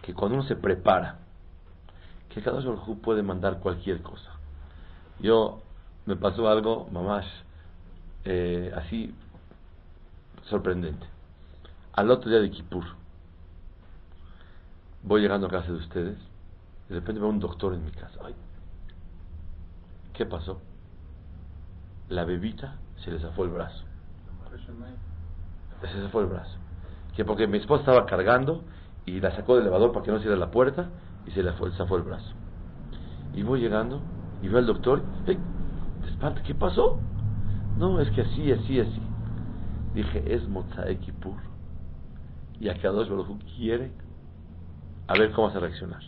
que 0.00 0.14
cuando 0.14 0.38
uno 0.38 0.48
se 0.48 0.56
prepara, 0.56 1.18
que 2.30 2.40
cada 2.40 2.60
Baruj 2.60 2.98
puede 3.02 3.22
mandar 3.22 3.60
cualquier 3.60 4.00
cosa. 4.00 4.30
Yo, 5.20 5.60
me 6.06 6.16
pasó 6.16 6.48
algo, 6.48 6.88
mamás, 6.90 7.26
eh, 8.24 8.72
así, 8.74 9.14
sorprendente. 10.44 11.06
Al 11.92 12.10
otro 12.10 12.30
día 12.30 12.40
de 12.40 12.50
Kippur, 12.50 12.84
voy 15.02 15.20
llegando 15.20 15.46
a 15.46 15.50
casa 15.50 15.68
de 15.68 15.78
ustedes, 15.78 16.18
de 16.88 16.94
repente 16.96 17.20
veo 17.20 17.28
un 17.28 17.40
doctor 17.40 17.74
en 17.74 17.84
mi 17.84 17.90
casa. 17.90 18.18
Ay, 18.24 18.34
¿qué 20.12 20.26
pasó? 20.26 20.60
La 22.08 22.24
bebita 22.24 22.76
se 23.04 23.10
le 23.10 23.20
zafó 23.20 23.44
el 23.44 23.50
brazo. 23.50 23.84
Se 25.82 26.02
zafó 26.02 26.20
el 26.20 26.26
brazo. 26.26 26.58
Que 27.14 27.24
porque 27.24 27.46
mi 27.46 27.58
esposa 27.58 27.80
estaba 27.80 28.06
cargando 28.06 28.62
y 29.06 29.20
la 29.20 29.30
sacó 29.36 29.54
del 29.54 29.64
elevador 29.64 29.92
para 29.92 30.04
que 30.04 30.10
no 30.10 30.18
cierre 30.18 30.36
la 30.36 30.50
puerta 30.50 30.88
y 31.26 31.30
se 31.30 31.42
le 31.42 31.52
zafó 31.52 31.96
el 31.96 32.02
brazo. 32.02 32.32
Y 33.34 33.42
voy 33.42 33.60
llegando 33.60 34.00
y 34.42 34.48
veo 34.48 34.58
al 34.58 34.66
doctor. 34.66 35.02
¡Ey! 35.26 35.38
¿Te 36.02 36.10
espanta? 36.10 36.42
¿Qué 36.42 36.54
pasó? 36.54 36.98
No, 37.78 38.00
es 38.00 38.10
que 38.10 38.22
así, 38.22 38.52
así, 38.52 38.80
así. 38.80 39.02
Dije, 39.94 40.34
es 40.34 40.48
Mozae 40.48 40.98
Kippur. 40.98 41.36
Y 42.60 42.68
a 42.68 42.74
dos 42.74 43.08
Baruj 43.08 43.38
quiere 43.56 43.90
a 45.06 45.14
ver 45.14 45.32
cómo 45.32 45.48
vas 45.48 45.56
a 45.56 45.60
reaccionar. 45.60 46.02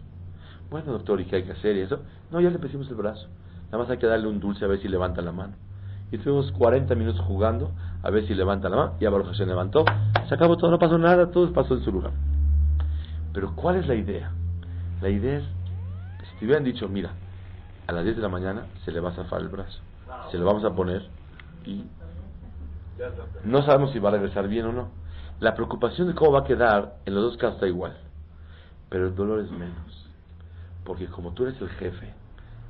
Bueno, 0.70 0.92
doctor, 0.92 1.20
¿y 1.20 1.24
qué 1.26 1.36
hay 1.36 1.42
que 1.44 1.52
hacer? 1.52 1.76
Y 1.76 1.80
eso. 1.80 2.00
No, 2.30 2.40
ya 2.40 2.50
le 2.50 2.58
pusimos 2.58 2.88
el 2.88 2.94
brazo. 2.94 3.28
Nada 3.66 3.78
más 3.78 3.90
hay 3.90 3.98
que 3.98 4.06
darle 4.06 4.28
un 4.28 4.40
dulce 4.40 4.64
a 4.64 4.68
ver 4.68 4.80
si 4.80 4.88
levanta 4.88 5.22
la 5.22 5.32
mano. 5.32 5.54
Y 6.10 6.16
estuvimos 6.16 6.52
40 6.52 6.94
minutos 6.94 7.20
jugando 7.22 7.72
a 8.02 8.10
ver 8.10 8.26
si 8.26 8.34
levanta 8.34 8.68
la 8.68 8.76
mano. 8.76 8.92
Y 9.00 9.06
a 9.06 9.10
Baruch 9.10 9.26
Hashem 9.26 9.48
levantó. 9.48 9.84
Se 10.28 10.34
acabó 10.34 10.56
todo, 10.56 10.70
no 10.70 10.78
pasó 10.78 10.98
nada, 10.98 11.30
todo 11.30 11.52
pasó 11.52 11.74
en 11.74 11.84
su 11.84 11.92
lugar. 11.92 12.12
Pero 13.32 13.54
¿cuál 13.54 13.76
es 13.76 13.86
la 13.86 13.94
idea? 13.94 14.30
La 15.02 15.08
idea 15.08 15.38
es, 15.38 15.44
si 16.30 16.38
te 16.38 16.44
hubieran 16.46 16.64
dicho, 16.64 16.88
mira, 16.88 17.10
a 17.86 17.92
las 17.92 18.04
10 18.04 18.16
de 18.16 18.22
la 18.22 18.28
mañana 18.28 18.66
se 18.84 18.92
le 18.92 19.00
va 19.00 19.10
a 19.10 19.12
zafar 19.12 19.40
el 19.40 19.48
brazo. 19.48 19.80
Se 20.30 20.38
lo 20.38 20.46
vamos 20.46 20.64
a 20.64 20.74
poner 20.74 21.06
y 21.66 21.84
no 23.44 23.62
sabemos 23.62 23.92
si 23.92 23.98
va 23.98 24.08
a 24.08 24.12
regresar 24.12 24.48
bien 24.48 24.66
o 24.66 24.72
no. 24.72 24.88
La 25.40 25.54
preocupación 25.54 26.08
de 26.08 26.14
cómo 26.14 26.32
va 26.32 26.40
a 26.40 26.44
quedar 26.44 26.96
en 27.04 27.14
los 27.14 27.24
dos 27.24 27.36
casos 27.36 27.56
está 27.56 27.66
igual. 27.66 27.96
Pero 28.88 29.08
el 29.08 29.14
dolor 29.14 29.40
es 29.40 29.50
menos. 29.50 30.08
Porque 30.84 31.06
como 31.06 31.32
tú 31.32 31.44
eres 31.44 31.60
el 31.60 31.68
jefe, 31.70 32.14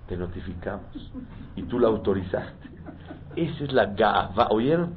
te 0.08 0.16
notificamos 0.16 1.12
y 1.54 1.62
tú 1.62 1.78
lo 1.78 1.88
autorizaste. 1.88 2.68
Esa 3.36 3.64
es 3.64 3.72
la 3.72 3.86
gava. 3.86 4.48
¿Oyeron? 4.50 4.94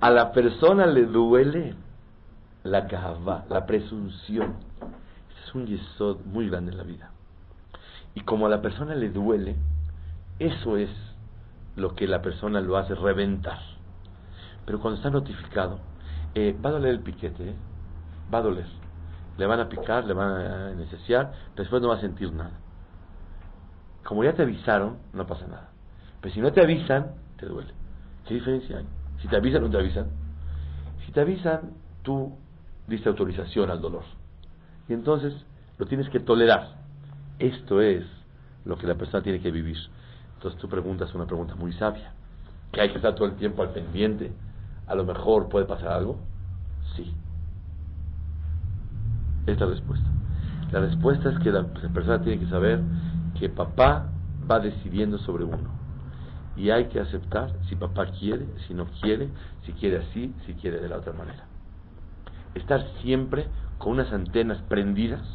A 0.00 0.10
la 0.10 0.32
persona 0.32 0.86
le 0.86 1.06
duele 1.06 1.74
la 2.64 2.82
gava, 2.82 3.44
la 3.48 3.64
presunción. 3.64 4.56
Es 5.44 5.54
un 5.54 5.66
yesod 5.66 6.18
muy 6.26 6.50
grande 6.50 6.72
en 6.72 6.78
la 6.78 6.84
vida. 6.84 7.10
Y 8.14 8.20
como 8.20 8.46
a 8.46 8.48
la 8.48 8.60
persona 8.60 8.94
le 8.94 9.10
duele, 9.10 9.56
eso 10.38 10.76
es 10.76 10.90
lo 11.78 11.94
que 11.94 12.06
la 12.06 12.20
persona 12.20 12.60
lo 12.60 12.76
hace 12.76 12.94
reventar. 12.94 13.58
Pero 14.66 14.80
cuando 14.80 14.98
está 14.98 15.10
notificado, 15.10 15.78
eh, 16.34 16.56
va 16.64 16.70
a 16.70 16.72
doler 16.74 16.90
el 16.90 17.00
piquete, 17.00 17.50
¿eh? 17.50 17.54
va 18.32 18.38
a 18.38 18.42
doler. 18.42 18.66
Le 19.38 19.46
van 19.46 19.60
a 19.60 19.68
picar, 19.68 20.04
le 20.04 20.12
van 20.14 20.28
a 20.30 20.72
pero 20.76 21.30
después 21.56 21.80
no 21.80 21.88
va 21.88 21.94
a 21.94 22.00
sentir 22.00 22.32
nada. 22.32 22.58
Como 24.04 24.24
ya 24.24 24.32
te 24.34 24.42
avisaron, 24.42 24.98
no 25.12 25.26
pasa 25.26 25.46
nada. 25.46 25.70
Pero 26.20 26.34
si 26.34 26.40
no 26.40 26.52
te 26.52 26.60
avisan, 26.60 27.12
te 27.36 27.46
duele. 27.46 27.72
¿Qué 28.26 28.34
diferencia 28.34 28.78
hay? 28.78 28.86
Si 29.22 29.28
te 29.28 29.36
avisan 29.36 29.62
o 29.62 29.66
no 29.66 29.70
te 29.70 29.78
avisan. 29.78 30.08
Si 31.06 31.12
te 31.12 31.20
avisan, 31.20 31.72
tú 32.02 32.36
diste 32.88 33.08
autorización 33.08 33.70
al 33.70 33.80
dolor. 33.80 34.04
Y 34.88 34.92
entonces 34.92 35.34
lo 35.78 35.86
tienes 35.86 36.08
que 36.08 36.20
tolerar. 36.20 36.76
Esto 37.38 37.80
es 37.80 38.04
lo 38.64 38.76
que 38.76 38.86
la 38.86 38.96
persona 38.96 39.22
tiene 39.22 39.40
que 39.40 39.50
vivir. 39.50 39.78
Entonces 40.38 40.60
tú 40.60 40.68
preguntas 40.68 41.12
una 41.16 41.26
pregunta 41.26 41.56
muy 41.56 41.72
sabia. 41.72 42.12
¿Que 42.70 42.80
hay 42.80 42.90
que 42.90 42.96
estar 42.96 43.16
todo 43.16 43.26
el 43.26 43.34
tiempo 43.34 43.62
al 43.62 43.70
pendiente? 43.70 44.30
¿A 44.86 44.94
lo 44.94 45.04
mejor 45.04 45.48
puede 45.48 45.66
pasar 45.66 45.88
algo? 45.88 46.20
Sí. 46.94 47.12
Esta 49.46 49.52
es 49.52 49.60
la 49.60 49.66
respuesta. 49.66 50.06
La 50.70 50.80
respuesta 50.80 51.30
es 51.30 51.38
que 51.40 51.50
la 51.50 51.64
persona 51.64 52.22
tiene 52.22 52.38
que 52.38 52.46
saber 52.46 52.80
que 53.36 53.48
papá 53.48 54.10
va 54.48 54.60
decidiendo 54.60 55.18
sobre 55.18 55.42
uno. 55.42 55.70
Y 56.56 56.70
hay 56.70 56.84
que 56.84 57.00
aceptar 57.00 57.50
si 57.68 57.74
papá 57.74 58.06
quiere, 58.06 58.46
si 58.68 58.74
no 58.74 58.86
quiere, 59.00 59.30
si 59.66 59.72
quiere 59.72 59.98
así, 59.98 60.32
si 60.46 60.54
quiere 60.54 60.78
de 60.78 60.88
la 60.88 60.98
otra 60.98 61.14
manera. 61.14 61.46
Estar 62.54 62.86
siempre 63.02 63.48
con 63.78 63.94
unas 63.94 64.12
antenas 64.12 64.62
prendidas, 64.68 65.26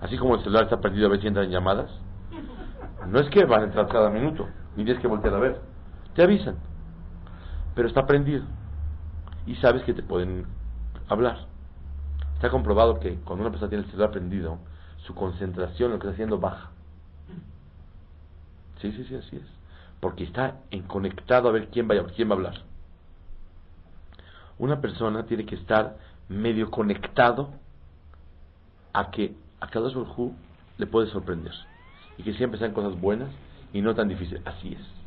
así 0.00 0.18
como 0.18 0.34
el 0.34 0.40
celular 0.40 0.64
está 0.64 0.80
prendido 0.80 1.12
a 1.12 1.16
si 1.18 1.28
entran 1.28 1.50
llamadas. 1.50 2.07
No 3.06 3.20
es 3.20 3.28
que 3.30 3.44
van 3.44 3.62
a 3.62 3.64
entrar 3.64 3.88
cada 3.88 4.10
minuto, 4.10 4.48
ni 4.76 4.84
tienes 4.84 5.00
que 5.00 5.08
voltear 5.08 5.34
a 5.34 5.38
ver. 5.38 5.60
Te 6.14 6.22
avisan, 6.22 6.56
pero 7.74 7.88
está 7.88 8.06
prendido. 8.06 8.44
Y 9.46 9.54
sabes 9.56 9.82
que 9.84 9.94
te 9.94 10.02
pueden 10.02 10.46
hablar. 11.08 11.46
Está 12.34 12.50
comprobado 12.50 13.00
que 13.00 13.16
cuando 13.24 13.42
una 13.42 13.50
persona 13.50 13.68
tiene 13.68 13.84
el 13.84 13.90
celular 13.90 14.10
prendido, 14.10 14.58
su 15.06 15.14
concentración, 15.14 15.90
lo 15.90 15.98
que 15.98 16.06
está 16.06 16.14
haciendo, 16.14 16.38
baja. 16.38 16.70
Sí, 18.80 18.92
sí, 18.92 19.04
sí, 19.04 19.14
así 19.14 19.36
es. 19.36 19.46
Porque 20.00 20.24
está 20.24 20.56
en 20.70 20.82
conectado 20.82 21.48
a 21.48 21.52
ver 21.52 21.68
quién 21.68 21.88
va, 21.88 21.94
a, 21.94 22.04
quién 22.04 22.28
va 22.28 22.34
a 22.34 22.36
hablar. 22.36 22.54
Una 24.58 24.80
persona 24.80 25.24
tiene 25.26 25.46
que 25.46 25.54
estar 25.54 25.96
medio 26.28 26.70
conectado 26.70 27.50
a 28.92 29.10
que 29.10 29.34
a 29.60 29.68
cada 29.68 29.88
Hu 29.88 30.34
le 30.76 30.86
puede 30.86 31.08
sorprender. 31.08 31.54
Y 32.18 32.22
que 32.22 32.34
siempre 32.34 32.58
sean 32.58 32.72
cosas 32.72 33.00
buenas 33.00 33.30
y 33.72 33.80
no 33.80 33.94
tan 33.94 34.08
difíciles. 34.08 34.42
Así 34.44 34.74
es. 34.74 34.98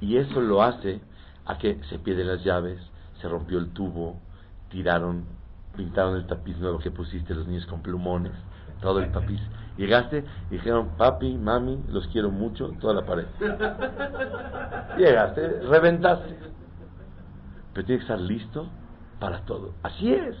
Y 0.00 0.16
eso 0.16 0.40
lo 0.40 0.62
hace 0.62 1.00
a 1.44 1.58
que 1.58 1.78
se 1.90 1.98
pierden 1.98 2.28
las 2.28 2.42
llaves, 2.42 2.80
se 3.20 3.28
rompió 3.28 3.58
el 3.58 3.70
tubo, 3.70 4.18
tiraron, 4.70 5.24
pintaron 5.76 6.16
el 6.16 6.26
tapiz 6.26 6.56
nuevo 6.58 6.78
que 6.78 6.90
pusiste 6.90 7.34
los 7.34 7.46
niños 7.46 7.66
con 7.66 7.82
plumones, 7.82 8.32
todo 8.80 9.00
el 9.00 9.12
tapiz. 9.12 9.40
Llegaste 9.76 10.24
y 10.50 10.54
dijeron, 10.54 10.90
papi, 10.96 11.36
mami, 11.36 11.82
los 11.88 12.06
quiero 12.08 12.30
mucho, 12.30 12.68
toda 12.80 12.94
la 12.94 13.04
pared. 13.04 13.26
Llegaste, 14.98 15.60
reventaste. 15.62 16.36
Pero 17.72 17.86
tiene 17.86 17.98
que 17.98 18.04
estar 18.04 18.20
listo 18.20 18.68
para 19.18 19.40
todo. 19.40 19.72
Así 19.82 20.12
es. 20.12 20.36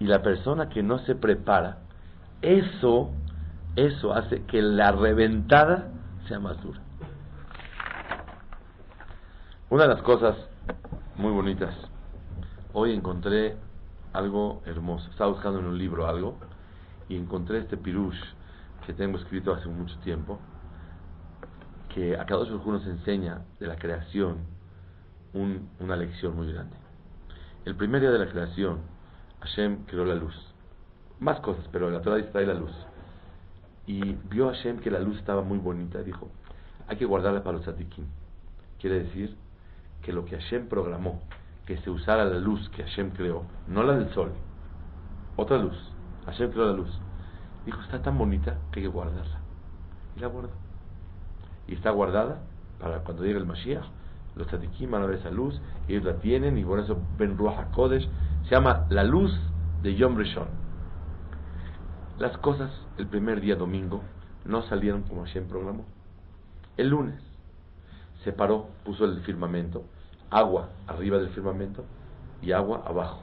Y 0.00 0.06
la 0.06 0.22
persona 0.22 0.68
que 0.68 0.82
no 0.82 0.98
se 1.00 1.14
prepara, 1.14 1.78
eso, 2.42 3.10
eso 3.86 4.12
hace 4.12 4.44
que 4.44 4.60
la 4.60 4.92
reventada 4.92 5.88
sea 6.28 6.38
más 6.38 6.60
dura. 6.62 6.80
Una 9.70 9.84
de 9.84 9.88
las 9.88 10.02
cosas 10.02 10.36
muy 11.16 11.32
bonitas, 11.32 11.74
hoy 12.72 12.92
encontré 12.92 13.56
algo 14.12 14.62
hermoso. 14.66 15.08
Estaba 15.10 15.30
buscando 15.30 15.60
en 15.60 15.66
un 15.66 15.78
libro 15.78 16.06
algo 16.06 16.36
y 17.08 17.16
encontré 17.16 17.58
este 17.58 17.76
pirush 17.76 18.20
que 18.84 18.92
tengo 18.92 19.18
escrito 19.18 19.54
hace 19.54 19.68
mucho 19.68 19.96
tiempo, 20.00 20.38
que 21.94 22.18
a 22.18 22.26
cada 22.26 22.42
uno 22.42 22.62
nos 22.66 22.86
enseña 22.86 23.42
de 23.58 23.66
la 23.66 23.76
creación 23.76 24.38
un- 25.32 25.70
una 25.78 25.96
lección 25.96 26.36
muy 26.36 26.52
grande. 26.52 26.76
El 27.64 27.76
primer 27.76 28.00
día 28.00 28.10
de 28.10 28.18
la 28.18 28.28
creación, 28.28 28.80
Hashem 29.40 29.84
creó 29.86 30.04
la 30.04 30.14
luz. 30.14 30.34
Más 31.18 31.40
cosas, 31.40 31.64
pero 31.72 31.90
la 31.90 32.00
Torah 32.02 32.16
dice 32.16 32.30
trae 32.30 32.46
la 32.46 32.54
luz. 32.54 32.72
Y 33.90 34.16
vio 34.30 34.46
Hashem 34.46 34.78
que 34.78 34.88
la 34.88 35.00
luz 35.00 35.18
estaba 35.18 35.42
muy 35.42 35.58
bonita. 35.58 36.00
Dijo, 36.00 36.28
hay 36.86 36.96
que 36.96 37.04
guardarla 37.04 37.42
para 37.42 37.56
los 37.56 37.66
tzadikim. 37.66 38.04
Quiere 38.78 39.02
decir 39.02 39.36
que 40.00 40.12
lo 40.12 40.24
que 40.24 40.38
Hashem 40.38 40.68
programó, 40.68 41.20
que 41.66 41.76
se 41.78 41.90
usara 41.90 42.24
la 42.24 42.38
luz 42.38 42.68
que 42.68 42.84
Hashem 42.84 43.10
creó, 43.10 43.42
no 43.66 43.82
la 43.82 43.94
del 43.94 44.08
sol, 44.14 44.30
otra 45.34 45.58
luz. 45.58 45.76
Hashem 46.24 46.52
creó 46.52 46.66
la 46.66 46.72
luz. 46.72 47.00
Dijo, 47.66 47.80
está 47.80 48.00
tan 48.00 48.16
bonita 48.16 48.58
que 48.70 48.78
hay 48.78 48.86
que 48.86 48.92
guardarla. 48.92 49.40
Y 50.16 50.20
la 50.20 50.28
guardó. 50.28 50.52
Y 51.66 51.74
está 51.74 51.90
guardada 51.90 52.42
para 52.78 53.00
cuando 53.00 53.24
llegue 53.24 53.38
el 53.38 53.46
Mashiach. 53.46 53.86
Los 54.36 54.46
tzadikim 54.46 54.92
van 54.92 55.02
a 55.02 55.06
ver 55.06 55.18
esa 55.18 55.32
luz, 55.32 55.60
ellos 55.88 56.04
la 56.04 56.14
tienen 56.20 56.56
y 56.58 56.64
por 56.64 56.78
eso 56.78 56.96
ven 57.18 57.36
Ruach 57.36 57.58
HaKodesh. 57.58 58.08
Se 58.44 58.50
llama 58.50 58.86
la 58.88 59.02
luz 59.02 59.36
de 59.82 59.96
Yom 59.96 60.16
Rishon. 60.16 60.59
Las 62.20 62.36
cosas 62.36 62.70
el 62.98 63.06
primer 63.06 63.40
día 63.40 63.56
domingo 63.56 64.02
no 64.44 64.60
salieron 64.64 65.04
como 65.04 65.24
Hashem 65.24 65.48
programó. 65.48 65.86
El 66.76 66.90
lunes 66.90 67.18
se 68.24 68.30
paró, 68.30 68.68
puso 68.84 69.06
el 69.06 69.22
firmamento, 69.22 69.84
agua 70.28 70.68
arriba 70.86 71.16
del 71.16 71.30
firmamento 71.30 71.82
y 72.42 72.52
agua 72.52 72.82
abajo. 72.86 73.22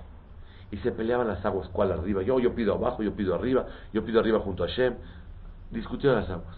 Y 0.71 0.77
se 0.77 0.91
peleaban 0.91 1.27
las 1.27 1.45
aguas, 1.45 1.69
¿cuál 1.69 1.91
arriba? 1.91 2.23
Yo, 2.23 2.39
yo 2.39 2.55
pido 2.55 2.73
abajo, 2.73 3.03
yo 3.03 3.15
pido 3.15 3.35
arriba, 3.35 3.67
yo 3.93 4.03
pido 4.03 4.19
arriba 4.19 4.39
junto 4.39 4.63
a 4.63 4.67
Hashem. 4.67 4.95
Discutieron 5.69 6.19
las 6.19 6.31
aguas. 6.31 6.57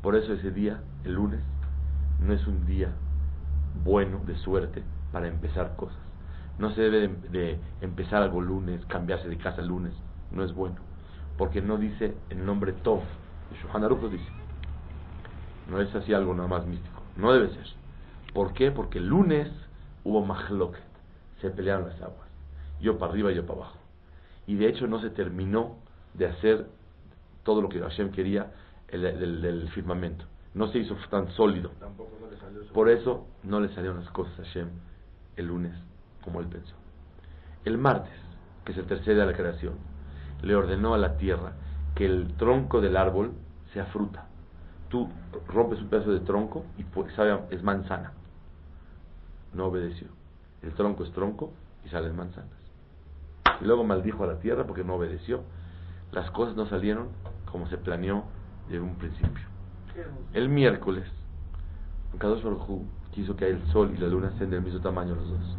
Por 0.00 0.16
eso 0.16 0.32
ese 0.32 0.50
día, 0.50 0.80
el 1.04 1.12
lunes, 1.12 1.40
no 2.18 2.32
es 2.32 2.46
un 2.46 2.64
día 2.64 2.94
bueno, 3.84 4.22
de 4.26 4.38
suerte, 4.38 4.82
para 5.12 5.28
empezar 5.28 5.76
cosas. 5.76 5.98
No 6.58 6.70
se 6.70 6.80
debe 6.80 7.08
de, 7.30 7.58
empezar 7.82 8.22
algo 8.22 8.40
lunes, 8.40 8.82
cambiarse 8.86 9.28
de 9.28 9.36
casa 9.36 9.60
lunes. 9.60 9.92
No 10.30 10.42
es 10.42 10.54
bueno. 10.54 10.85
Porque 11.36 11.60
no 11.60 11.76
dice 11.76 12.14
el 12.30 12.44
nombre 12.44 12.72
Tov. 12.72 13.02
Shohan 13.62 13.82
lo 13.82 14.08
dice. 14.08 14.28
No 15.70 15.80
es 15.80 15.94
así 15.94 16.12
algo 16.14 16.34
nada 16.34 16.48
más 16.48 16.66
místico. 16.66 17.02
No 17.16 17.32
debe 17.32 17.48
ser. 17.48 17.66
¿Por 18.32 18.52
qué? 18.52 18.70
Porque 18.70 18.98
el 18.98 19.08
lunes 19.08 19.50
hubo 20.04 20.24
mahloket. 20.24 20.82
Se 21.40 21.50
pelearon 21.50 21.88
las 21.88 22.00
aguas. 22.00 22.28
Yo 22.80 22.98
para 22.98 23.12
arriba, 23.12 23.32
yo 23.32 23.46
para 23.46 23.60
abajo. 23.60 23.78
Y 24.46 24.56
de 24.56 24.68
hecho 24.68 24.86
no 24.86 25.00
se 25.00 25.10
terminó 25.10 25.76
de 26.14 26.26
hacer 26.26 26.66
todo 27.42 27.60
lo 27.62 27.68
que 27.68 27.80
Hashem 27.80 28.12
quería 28.12 28.52
del, 28.90 29.68
firmamento. 29.74 30.24
No 30.54 30.68
se 30.68 30.78
hizo 30.78 30.96
tan 31.10 31.30
sólido. 31.32 31.70
Por 32.72 32.88
eso 32.88 33.26
no 33.42 33.60
le 33.60 33.68
salieron 33.74 34.00
las 34.00 34.10
cosas 34.10 34.38
a 34.38 34.42
Hashem 34.44 34.68
el 35.36 35.46
lunes 35.46 35.72
como 36.22 36.40
él 36.40 36.46
pensó. 36.46 36.74
El 37.64 37.78
martes, 37.78 38.12
que 38.64 38.72
se 38.72 38.82
tercede 38.82 39.22
a 39.22 39.26
la 39.26 39.34
creación, 39.34 39.74
le 40.46 40.54
ordenó 40.54 40.94
a 40.94 40.98
la 40.98 41.16
tierra 41.16 41.52
que 41.94 42.06
el 42.06 42.34
tronco 42.36 42.80
del 42.80 42.96
árbol 42.96 43.32
sea 43.72 43.86
fruta. 43.86 44.26
Tú 44.88 45.08
rompes 45.48 45.80
un 45.80 45.88
pedazo 45.88 46.12
de 46.12 46.20
tronco 46.20 46.64
y 46.78 46.84
sabe, 47.14 47.38
es 47.50 47.62
manzana. 47.62 48.12
No 49.52 49.66
obedeció. 49.66 50.08
El 50.62 50.72
tronco 50.74 51.02
es 51.04 51.12
tronco 51.12 51.52
y 51.84 51.88
salen 51.88 52.16
manzanas. 52.16 52.50
Y 53.60 53.64
luego 53.64 53.84
maldijo 53.84 54.24
a 54.24 54.26
la 54.26 54.38
tierra 54.38 54.66
porque 54.66 54.84
no 54.84 54.94
obedeció. 54.94 55.42
Las 56.12 56.30
cosas 56.30 56.56
no 56.56 56.66
salieron 56.66 57.08
como 57.50 57.66
se 57.68 57.78
planeó 57.78 58.24
desde 58.68 58.80
un 58.80 58.94
principio. 58.96 59.44
El 60.34 60.48
miércoles, 60.48 61.04
Kadosh 62.18 62.42
Baruj 62.42 62.82
quiso 63.12 63.34
que 63.34 63.48
el 63.48 63.66
sol 63.72 63.92
y 63.96 63.98
la 63.98 64.08
luna 64.08 64.32
sean 64.38 64.50
del 64.50 64.62
mismo 64.62 64.80
tamaño 64.80 65.14
los 65.14 65.28
dos. 65.28 65.56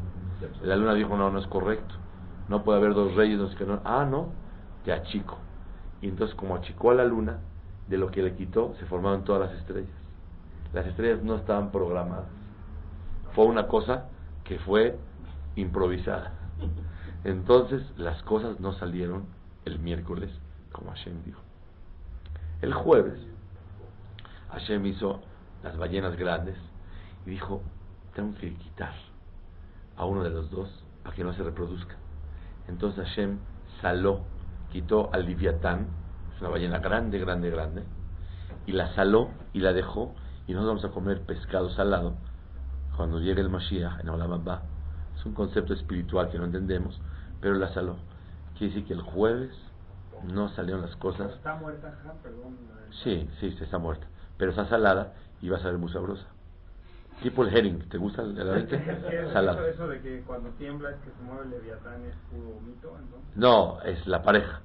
La 0.62 0.76
luna 0.76 0.94
dijo, 0.94 1.18
no, 1.18 1.32
no 1.32 1.40
es 1.40 1.48
correcto. 1.48 1.96
No 2.48 2.64
puede 2.64 2.78
haber 2.78 2.94
dos 2.94 3.16
reyes, 3.16 3.40
dos 3.40 3.56
que 3.56 3.66
no. 3.66 3.82
Ah, 3.84 4.06
no, 4.10 4.30
te 4.88 4.94
achico. 4.94 5.38
Y 6.02 6.08
entonces 6.08 6.34
como 6.38 6.56
achicó 6.56 6.92
a 6.92 6.94
la 6.96 7.04
luna, 7.04 7.40
de 7.90 7.98
lo 7.98 8.10
que 8.10 8.22
le 8.22 8.36
quitó, 8.36 8.74
se 8.80 8.86
formaron 8.86 9.26
todas 9.26 9.50
las 9.50 9.60
estrellas. 9.60 9.92
Las 10.74 10.86
estrellas 10.86 11.22
no 11.24 11.36
estaban 11.36 11.72
programadas. 11.72 12.30
Fue 13.36 13.46
una 13.46 13.68
cosa 13.68 14.06
que 14.46 14.60
fue 14.60 14.98
improvisada. 15.58 16.32
Entonces 17.26 17.84
las 17.98 18.24
cosas 18.24 18.62
no 18.62 18.72
salieron 18.74 19.26
el 19.66 19.78
miércoles 19.80 20.32
como 20.72 20.92
Hashem 20.92 21.22
dijo. 21.26 21.42
El 22.62 22.74
jueves, 22.74 23.20
Hashem 24.52 24.86
hizo 24.86 25.20
las 25.64 25.78
ballenas 25.78 26.16
grandes 26.16 26.56
y 27.26 27.32
dijo, 27.32 27.62
tengo 28.16 28.38
que 28.38 28.54
quitar 28.54 28.94
a 29.98 30.06
uno 30.06 30.24
de 30.24 30.30
los 30.30 30.50
dos 30.50 30.70
para 31.04 31.14
que 31.14 31.26
no 31.26 31.34
se 31.34 31.44
reproduzca. 31.44 31.96
Entonces 32.70 33.06
Hashem 33.06 33.40
saló, 33.82 34.22
quitó 34.78 35.10
al 35.12 35.26
Liviatán, 35.26 35.88
es 36.36 36.42
una 36.42 36.52
ballena 36.52 36.78
grande, 36.78 37.18
grande, 37.18 37.50
grande, 37.50 37.84
y 38.68 38.74
la 38.74 38.94
saló 38.94 39.32
y 39.52 39.60
la 39.60 39.74
dejó, 39.74 40.14
y 40.46 40.54
nosotros 40.54 40.84
vamos 40.84 40.86
a 40.86 40.94
comer 40.94 41.22
pescado 41.24 41.72
salado 41.72 42.14
cuando 42.96 43.20
llegue 43.20 43.42
el 43.42 43.50
Mashiach 43.50 44.02
en 44.02 44.10
Olam 44.10 44.44
Es 45.18 45.26
un 45.26 45.34
concepto 45.34 45.74
espiritual 45.74 46.30
que 46.30 46.38
no 46.38 46.46
entendemos, 46.46 47.02
pero 47.42 47.56
la 47.56 47.74
saló. 47.74 47.96
Quiere 48.56 48.76
decir 48.76 48.88
que 48.88 48.94
el 48.94 49.02
jueves 49.02 49.52
no 50.32 50.50
salieron 50.50 50.84
las 50.84 50.96
cosas. 50.98 51.32
¿Está 51.32 51.56
muerta, 51.56 51.96
perdón? 52.22 52.56
Sí, 53.04 53.28
sí, 53.40 53.58
está 53.60 53.80
muerta. 53.80 54.06
Pero 54.38 54.52
está 54.52 54.68
salada 54.68 55.16
y 55.42 55.50
va 55.50 55.58
a 55.58 55.60
salir 55.60 55.80
muy 55.80 55.92
sabrosa. 55.92 56.28
Tipo 57.22 57.44
el 57.44 57.56
herring, 57.56 57.90
¿te 57.90 57.98
gusta 57.98 58.22
el, 58.22 58.38
el 58.38 59.32
Salado. 59.34 59.66
Eso, 59.66 59.88
de 59.88 60.02
que 60.02 60.22
cuando 60.22 60.50
tiembla 60.52 60.92
es 60.92 60.98
que 60.98 61.10
se 61.10 61.24
mueve 61.24 61.46
el 61.46 61.50
leviatán 61.50 62.06
es 62.06 62.16
puro 62.30 62.60
mito, 62.62 62.96
entonces? 63.00 63.36
No, 63.36 63.82
es 63.82 64.06
la 64.08 64.22
pareja. 64.22 64.62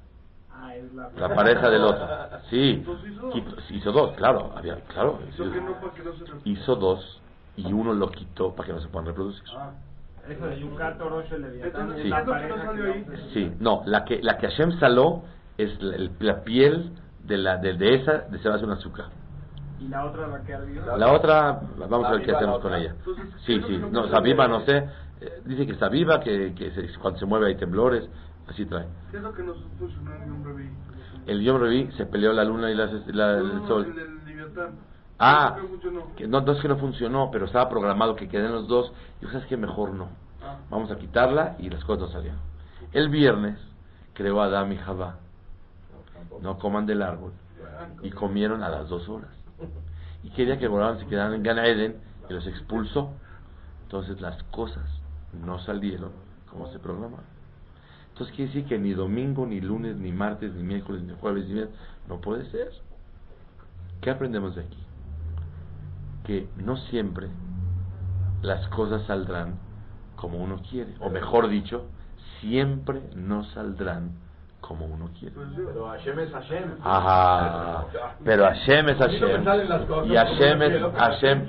Ah, 0.50 0.76
es 0.76 0.92
la, 0.92 1.10
la 1.16 1.34
pareja 1.34 1.70
del 1.70 1.82
otro. 1.82 2.06
Sí, 2.50 2.84
hizo 3.70 3.92
dos, 3.92 4.14
claro, 4.16 4.52
había, 4.54 4.76
claro. 4.82 5.18
Hizo, 6.44 6.76
dos 6.76 7.20
y 7.56 7.72
uno 7.72 7.94
lo 7.94 8.10
quitó 8.10 8.54
para 8.54 8.66
que 8.66 8.72
no 8.74 8.80
se 8.80 8.88
puedan 8.88 9.06
reproducir. 9.06 9.42
Ah. 9.56 9.72
Eso 10.28 10.46
de 10.46 10.60
Yucato, 10.60 11.08
Roche, 11.08 11.38
Leviatán, 11.38 11.98
es 11.98 12.06
la 12.06 12.24
pareja 12.24 12.72
Sí, 13.32 13.52
no, 13.58 13.82
la 13.86 14.04
que, 14.04 14.22
la 14.22 14.38
que 14.38 14.48
Hashem 14.48 14.78
saló 14.78 15.24
es 15.58 15.70
la, 15.80 16.44
piel 16.44 16.92
de, 17.24 17.38
la, 17.38 17.56
de, 17.56 17.74
de 17.74 17.94
esa 17.96 18.18
de 18.18 18.38
se 18.38 18.48
va 18.48 18.54
a 18.54 18.56
hacer 18.56 18.68
un 18.68 18.74
azúcar. 18.74 19.06
¿Y 19.82 19.88
la 19.88 20.04
otra 20.04 20.28
la 20.28 20.42
que 20.42 20.54
ardió? 20.54 20.96
La 20.96 21.12
otra, 21.12 21.60
vamos 21.76 22.06
a 22.06 22.12
ver 22.12 22.22
qué 22.22 22.32
hacemos 22.32 22.60
con 22.60 22.72
ella. 22.74 22.94
Sí, 23.44 23.60
sí, 23.66 23.82
no, 23.90 24.04
está 24.04 24.20
viva, 24.20 24.46
no 24.46 24.60
sé. 24.60 24.76
Eh, 25.20 25.42
dice 25.44 25.66
que 25.66 25.72
está 25.72 25.88
viva, 25.88 26.20
que, 26.20 26.54
que 26.54 26.72
cuando 27.00 27.18
se 27.18 27.26
mueve 27.26 27.48
hay 27.48 27.56
temblores, 27.56 28.08
así 28.48 28.64
trae. 28.66 28.86
¿Qué 29.10 29.16
es 29.16 29.22
lo 29.22 29.32
que 29.32 29.42
no 29.42 29.54
funcionó 29.78 30.14
en 30.14 30.26
Yom 30.28 30.44
Revi? 30.44 30.70
El 31.26 31.42
Yom 31.42 31.60
Revi 31.60 31.90
se 31.96 32.06
peleó 32.06 32.32
la 32.32 32.44
luna 32.44 32.70
y 32.70 32.74
la, 32.74 32.86
la, 33.06 33.38
el 33.38 33.66
sol. 33.66 33.94
Ah, 35.18 35.56
que 36.16 36.28
no, 36.28 36.40
no 36.40 36.52
es 36.52 36.60
que 36.60 36.68
no 36.68 36.76
funcionó, 36.76 37.30
pero 37.32 37.46
estaba 37.46 37.68
programado 37.68 38.14
que 38.14 38.28
queden 38.28 38.52
los 38.52 38.68
dos. 38.68 38.92
Y 39.20 39.26
sabes 39.26 39.46
que 39.46 39.56
mejor 39.56 39.94
no. 39.94 40.08
Ah. 40.42 40.58
Vamos 40.70 40.92
a 40.92 40.96
quitarla 40.96 41.56
y 41.58 41.70
las 41.70 41.84
cosas 41.84 42.02
no 42.02 42.08
salieron. 42.08 42.40
El 42.92 43.08
viernes 43.08 43.58
creó 44.14 44.42
a 44.42 44.46
Adam 44.46 44.70
y 44.72 44.76
Jabá. 44.76 45.16
No 46.40 46.58
coman 46.58 46.86
del 46.86 47.02
árbol. 47.02 47.32
Y 48.02 48.10
comieron 48.10 48.62
a 48.62 48.68
las 48.68 48.88
dos 48.88 49.08
horas 49.08 49.41
y 50.22 50.30
quería 50.30 50.58
que 50.58 50.68
Borán 50.68 50.98
se 50.98 51.06
quedaran 51.06 51.34
en 51.34 51.42
Gan 51.42 51.58
Eden 51.58 51.96
y 52.28 52.32
los 52.32 52.46
expulsó. 52.46 53.12
Entonces 53.84 54.20
las 54.20 54.42
cosas 54.44 54.84
no 55.32 55.58
salieron 55.60 56.12
como 56.50 56.70
se 56.72 56.78
programaron. 56.78 57.26
Entonces 58.12 58.34
quiere 58.36 58.52
decir 58.52 58.68
que 58.68 58.78
ni 58.78 58.92
domingo, 58.92 59.46
ni 59.46 59.60
lunes, 59.60 59.96
ni 59.96 60.12
martes, 60.12 60.52
ni 60.54 60.62
miércoles, 60.62 61.02
ni 61.02 61.14
jueves, 61.14 61.46
ni 61.46 61.54
viernes, 61.54 61.74
no 62.08 62.20
puede 62.20 62.50
ser. 62.50 62.70
¿Qué 64.00 64.10
aprendemos 64.10 64.54
de 64.54 64.62
aquí? 64.62 64.78
Que 66.24 66.48
no 66.56 66.76
siempre 66.76 67.28
las 68.42 68.66
cosas 68.68 69.06
saldrán 69.06 69.58
como 70.16 70.38
uno 70.38 70.60
quiere, 70.68 70.94
o 71.00 71.10
mejor 71.10 71.48
dicho, 71.48 71.86
siempre 72.40 73.02
no 73.14 73.44
saldrán 73.44 74.12
como 74.62 74.86
uno 74.86 75.10
quiere. 75.18 75.34
Pero 75.54 75.88
Hashem 75.88 76.18
es 76.20 76.32
Hashem. 76.32 76.76
Ajá. 76.82 77.84
Pero 78.24 78.44
Hashem 78.44 78.88
es 78.88 78.96
Hashem. 78.96 79.42
Y 80.06 80.16
Hashem 80.16 80.62
es 80.62 80.82
Hashem, 80.94 81.48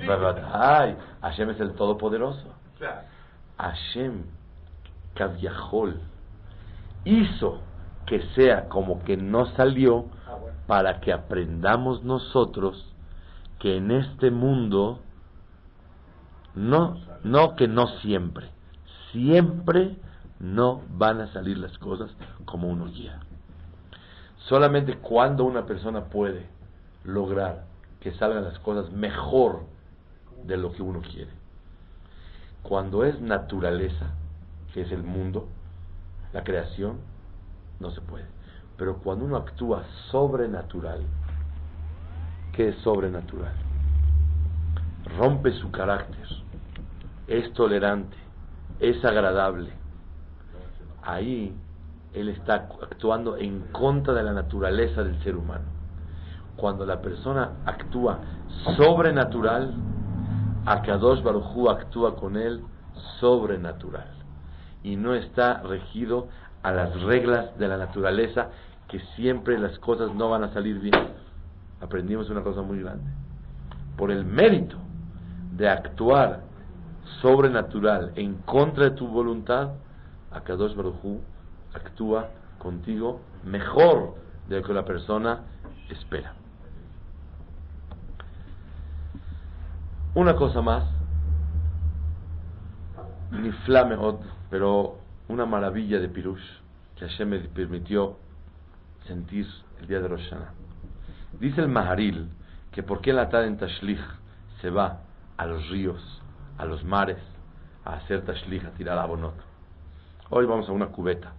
Ay, 0.52 0.96
Hashem 1.22 1.50
es 1.50 1.60
el 1.60 1.72
Todopoderoso. 1.72 2.52
Hashem, 3.56 4.24
Kaviahol, 5.14 6.00
hizo 7.04 7.60
que 8.04 8.20
sea 8.34 8.68
como 8.68 9.02
que 9.04 9.16
no 9.16 9.46
salió 9.56 10.06
ah, 10.26 10.36
para 10.66 11.00
que 11.00 11.12
aprendamos 11.12 12.02
nosotros 12.02 12.92
que 13.60 13.76
en 13.76 13.92
este 13.92 14.30
mundo 14.30 14.98
no, 16.54 16.98
no 17.22 17.54
que 17.56 17.68
no 17.68 17.86
siempre, 18.00 18.50
siempre 19.12 19.96
no 20.40 20.82
van 20.90 21.20
a 21.20 21.32
salir 21.32 21.58
las 21.58 21.76
cosas 21.78 22.10
como 22.44 22.68
uno 22.68 22.90
quiera. 22.92 23.20
Solamente 24.48 24.98
cuando 24.98 25.44
una 25.44 25.64
persona 25.64 26.04
puede 26.04 26.46
lograr 27.04 27.64
que 28.00 28.12
salgan 28.12 28.44
las 28.44 28.58
cosas 28.58 28.92
mejor 28.92 29.62
de 30.44 30.56
lo 30.56 30.72
que 30.72 30.82
uno 30.82 31.00
quiere. 31.00 31.30
Cuando 32.62 33.04
es 33.04 33.20
naturaleza, 33.20 34.12
que 34.72 34.82
es 34.82 34.92
el 34.92 35.02
mundo, 35.02 35.48
la 36.32 36.44
creación, 36.44 36.98
no 37.80 37.90
se 37.90 38.00
puede. 38.00 38.26
Pero 38.76 38.98
cuando 38.98 39.24
uno 39.24 39.36
actúa 39.36 39.84
sobrenatural, 40.10 41.00
¿qué 42.52 42.68
es 42.70 42.76
sobrenatural? 42.82 43.52
Rompe 45.16 45.52
su 45.52 45.70
carácter, 45.70 46.26
es 47.28 47.52
tolerante, 47.52 48.16
es 48.80 49.02
agradable, 49.04 49.70
ahí 51.04 51.54
él 52.12 52.28
está 52.28 52.68
actuando 52.82 53.36
en 53.36 53.60
contra 53.72 54.14
de 54.14 54.22
la 54.22 54.32
naturaleza 54.32 55.02
del 55.02 55.20
ser 55.22 55.36
humano. 55.36 55.64
Cuando 56.56 56.86
la 56.86 57.00
persona 57.00 57.50
actúa 57.66 58.20
sobrenatural, 58.76 59.74
Akadosh 60.66 61.22
Barujú 61.22 61.68
actúa 61.68 62.14
con 62.16 62.36
él 62.36 62.62
sobrenatural 63.18 64.06
y 64.82 64.96
no 64.96 65.14
está 65.14 65.62
regido 65.62 66.28
a 66.62 66.70
las 66.72 67.02
reglas 67.02 67.58
de 67.58 67.68
la 67.68 67.76
naturaleza 67.76 68.48
que 68.88 69.00
siempre 69.16 69.58
las 69.58 69.78
cosas 69.80 70.14
no 70.14 70.30
van 70.30 70.44
a 70.44 70.52
salir 70.52 70.78
bien. 70.78 70.94
Aprendimos 71.80 72.30
una 72.30 72.42
cosa 72.42 72.62
muy 72.62 72.80
grande. 72.80 73.10
Por 73.96 74.10
el 74.10 74.24
mérito 74.24 74.76
de 75.56 75.68
actuar 75.68 76.42
sobrenatural 77.20 78.12
en 78.14 78.36
contra 78.36 78.84
de 78.84 78.90
tu 78.92 79.08
voluntad, 79.08 79.70
Akadosh 80.34 80.74
Baruj 80.74 81.20
actúa 81.72 82.30
contigo 82.58 83.20
mejor 83.44 84.16
de 84.48 84.60
lo 84.60 84.66
que 84.66 84.72
la 84.72 84.84
persona 84.84 85.40
espera. 85.88 86.34
Una 90.14 90.36
cosa 90.36 90.60
más, 90.60 90.84
ni 93.30 93.50
flameot, 93.50 94.20
pero 94.50 94.98
una 95.28 95.46
maravilla 95.46 95.98
de 95.98 96.08
Pirush 96.08 96.44
que 96.96 97.08
Hashem 97.08 97.28
me 97.28 97.38
permitió 97.40 98.16
sentir 99.06 99.46
el 99.80 99.86
día 99.86 100.00
de 100.00 100.08
Rosh 100.08 100.30
Dice 101.40 101.60
el 101.60 101.68
Maharil 101.68 102.30
que 102.70 102.82
por 102.82 103.00
qué 103.00 103.12
la 103.12 103.28
en 103.44 103.56
Tashlich 103.56 104.00
se 104.60 104.70
va 104.70 105.00
a 105.36 105.46
los 105.46 105.68
ríos, 105.68 106.22
a 106.58 106.64
los 106.64 106.84
mares, 106.84 107.18
a 107.84 107.94
hacer 107.94 108.24
Tashlich, 108.24 108.64
a 108.64 108.70
tirar 108.70 108.98
abonot. 108.98 109.53
Hoy 110.36 110.46
vamos 110.46 110.68
a 110.68 110.72
una 110.72 110.88
cubeta. 110.88 111.32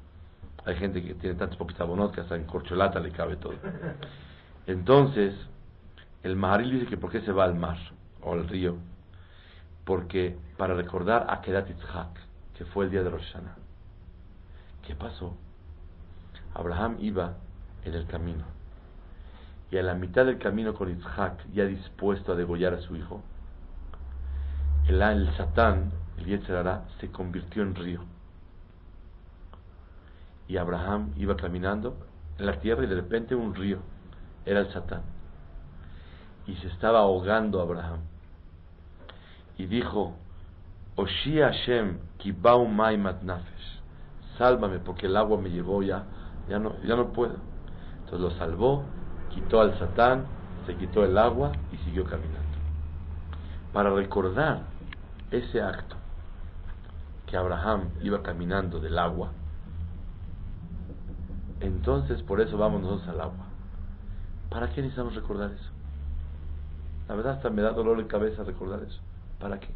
Hay 0.63 0.77
gente 0.77 1.03
que 1.03 1.15
tiene 1.15 1.35
tantos 1.35 1.57
poquitos 1.57 1.81
abonot 1.81 2.15
que 2.15 2.21
hasta 2.21 2.37
en 2.37 2.45
corcholata 2.45 2.97
le 3.01 3.11
cabe 3.11 3.35
todo. 3.35 3.55
Entonces, 4.67 5.35
el 6.23 6.37
Maharil 6.37 6.71
dice 6.71 6.85
que 6.85 6.95
por 6.95 7.11
qué 7.11 7.19
se 7.19 7.33
va 7.33 7.43
al 7.43 7.55
mar 7.55 7.77
o 8.21 8.31
al 8.31 8.47
río. 8.47 8.77
Porque 9.83 10.37
para 10.55 10.75
recordar 10.75 11.27
a 11.29 11.41
Kedat 11.41 11.67
Yitzhak, 11.67 12.07
que 12.57 12.63
fue 12.63 12.85
el 12.85 12.91
día 12.91 13.03
de 13.03 13.09
Rosh 13.09 13.33
Hashanah. 13.33 13.57
¿Qué 14.87 14.95
pasó? 14.95 15.35
Abraham 16.53 16.95
iba 17.01 17.33
en 17.83 17.95
el 17.95 18.07
camino. 18.07 18.45
Y 19.71 19.77
a 19.77 19.83
la 19.83 19.95
mitad 19.95 20.25
del 20.25 20.37
camino 20.37 20.73
con 20.73 20.89
Isaac, 20.97 21.45
ya 21.53 21.65
dispuesto 21.65 22.31
a 22.31 22.35
degollar 22.37 22.73
a 22.73 22.79
su 22.79 22.95
hijo, 22.95 23.21
el, 24.87 25.01
el 25.01 25.35
Satán, 25.35 25.91
el 26.17 26.27
Yetzerará, 26.27 26.85
se 27.01 27.11
convirtió 27.11 27.61
en 27.61 27.75
río. 27.75 28.14
Y 30.47 30.57
Abraham 30.57 31.13
iba 31.17 31.35
caminando 31.35 31.97
en 32.37 32.45
la 32.45 32.59
tierra 32.59 32.83
y 32.83 32.87
de 32.87 32.95
repente 32.95 33.35
un 33.35 33.55
río. 33.55 33.79
Era 34.45 34.59
el 34.59 34.71
Satán. 34.71 35.01
Y 36.47 36.55
se 36.55 36.67
estaba 36.67 36.99
ahogando 36.99 37.61
Abraham. 37.61 38.01
Y 39.57 39.65
dijo, 39.65 40.15
Oshi 40.95 41.39
Hashem, 41.39 41.97
kibau 42.17 42.65
mai 42.67 42.97
nafesh. 42.97 43.81
Sálvame 44.37 44.79
porque 44.79 45.07
el 45.07 45.17
agua 45.17 45.39
me 45.39 45.49
llevó 45.49 45.81
ya, 45.81 46.03
ya 46.49 46.59
no, 46.59 46.75
ya 46.83 46.95
no 46.95 47.11
puedo. 47.11 47.35
Entonces 47.99 48.19
lo 48.19 48.31
salvó, 48.31 48.83
quitó 49.33 49.61
al 49.61 49.77
Satán, 49.79 50.25
se 50.65 50.75
quitó 50.75 51.03
el 51.03 51.17
agua 51.17 51.51
y 51.71 51.77
siguió 51.77 52.05
caminando. 52.05 52.39
Para 53.73 53.89
recordar 53.89 54.63
ese 55.31 55.61
acto 55.61 55.95
que 57.25 57.35
Abraham 57.35 57.89
iba 58.01 58.21
caminando 58.21 58.79
del 58.79 58.97
agua, 58.99 59.31
entonces 61.59 62.21
por 62.23 62.41
eso 62.41 62.57
vamos 62.57 62.81
nosotros 62.81 63.07
al 63.09 63.21
agua. 63.21 63.45
¿Para 64.49 64.69
qué 64.69 64.81
necesitamos 64.81 65.15
recordar 65.15 65.51
eso? 65.51 65.69
La 67.07 67.15
verdad 67.15 67.33
hasta 67.33 67.49
me 67.49 67.61
da 67.61 67.71
dolor 67.71 67.97
de 67.97 68.07
cabeza 68.07 68.43
recordar 68.43 68.81
eso. 68.83 68.99
¿Para 69.39 69.59
qué? 69.59 69.69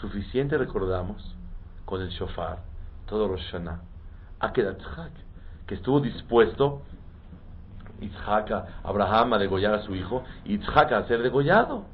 Suficiente 0.00 0.56
recordamos 0.58 1.34
con 1.84 2.00
el 2.00 2.08
shofar, 2.08 2.58
todo 3.06 3.28
Rosh 3.28 3.50
Hashanah, 3.50 3.80
que 5.66 5.74
estuvo 5.74 6.00
dispuesto 6.00 6.82
Isaac, 8.00 8.50
Abraham 8.82 9.34
a 9.34 9.38
degollar 9.38 9.74
a 9.74 9.82
su 9.82 9.94
hijo, 9.94 10.24
Isaac 10.44 10.92
a 10.92 11.06
ser 11.06 11.22
degollado. 11.22 11.84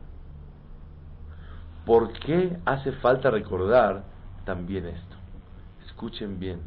¿Por 1.84 2.12
qué 2.12 2.58
hace 2.64 2.92
falta 2.92 3.30
recordar 3.30 4.04
también 4.44 4.86
esto? 4.86 5.16
Escuchen 5.86 6.38
bien. 6.38 6.60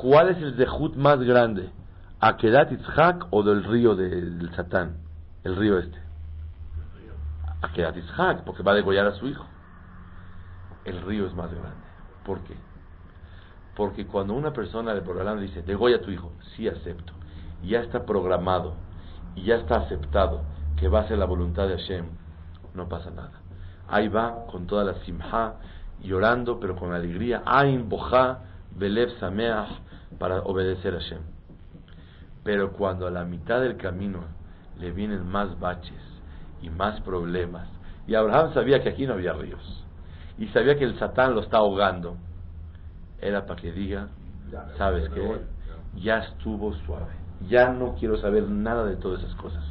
¿Cuál 0.00 0.30
es 0.30 0.38
el 0.38 0.56
zehut 0.56 0.96
más 0.96 1.20
grande? 1.20 1.70
¿Akedat 2.20 2.72
Isaac 2.72 3.26
o 3.30 3.42
del 3.42 3.64
río 3.64 3.94
del 3.94 4.50
Satán? 4.54 4.98
El 5.44 5.56
río 5.56 5.78
este. 5.78 5.98
Akedat 7.62 7.96
Isaac, 7.96 8.42
porque 8.44 8.62
va 8.62 8.72
a 8.72 8.76
degollar 8.76 9.06
a 9.06 9.12
su 9.12 9.26
hijo. 9.26 9.46
El 10.84 11.02
río 11.02 11.26
es 11.26 11.34
más 11.34 11.50
grande. 11.50 11.84
¿Por 12.24 12.40
qué? 12.40 12.54
Porque 13.76 14.06
cuando 14.06 14.34
una 14.34 14.52
persona 14.52 14.94
de 14.94 15.02
programa 15.02 15.40
dice, 15.40 15.62
degolla 15.62 15.96
a 15.96 16.00
tu 16.00 16.10
hijo, 16.10 16.32
sí 16.56 16.68
acepto 16.68 17.12
ya 17.62 17.80
está 17.80 18.04
programado 18.04 18.74
y 19.34 19.44
ya 19.44 19.56
está 19.56 19.76
aceptado 19.76 20.42
que 20.76 20.88
va 20.88 21.00
a 21.00 21.08
ser 21.08 21.18
la 21.18 21.26
voluntad 21.26 21.68
de 21.68 21.76
Hashem, 21.76 22.06
no 22.74 22.88
pasa 22.88 23.10
nada. 23.10 23.32
Ahí 23.88 24.08
va 24.08 24.46
con 24.50 24.66
toda 24.66 24.84
la 24.84 24.94
simha, 25.04 25.54
llorando 26.00 26.58
pero 26.58 26.76
con 26.76 26.92
alegría, 26.92 27.42
ain 27.44 27.88
boja, 27.88 28.40
belev 28.76 29.10
sameach, 29.18 29.68
para 30.18 30.40
obedecer 30.42 30.94
a 30.94 30.98
Hashem. 30.98 31.20
Pero 32.44 32.72
cuando 32.72 33.06
a 33.06 33.10
la 33.10 33.24
mitad 33.24 33.60
del 33.60 33.76
camino 33.76 34.24
le 34.78 34.90
vienen 34.92 35.26
más 35.26 35.58
baches 35.60 36.02
y 36.62 36.70
más 36.70 37.00
problemas, 37.00 37.68
y 38.06 38.14
Abraham 38.14 38.52
sabía 38.54 38.82
que 38.82 38.88
aquí 38.88 39.06
no 39.06 39.14
había 39.14 39.32
ríos, 39.32 39.84
y 40.38 40.46
sabía 40.48 40.76
que 40.76 40.84
el 40.84 40.98
Satán 40.98 41.34
lo 41.34 41.40
está 41.40 41.58
ahogando, 41.58 42.16
era 43.20 43.46
para 43.46 43.60
que 43.60 43.72
diga, 43.72 44.08
¿sabes 44.76 45.08
qué? 45.10 45.40
Ya 45.96 46.18
estuvo 46.18 46.72
suave 46.86 47.20
ya 47.48 47.70
no 47.70 47.94
quiero 47.94 48.18
saber 48.18 48.48
nada 48.48 48.84
de 48.84 48.96
todas 48.96 49.22
esas 49.22 49.34
cosas. 49.36 49.64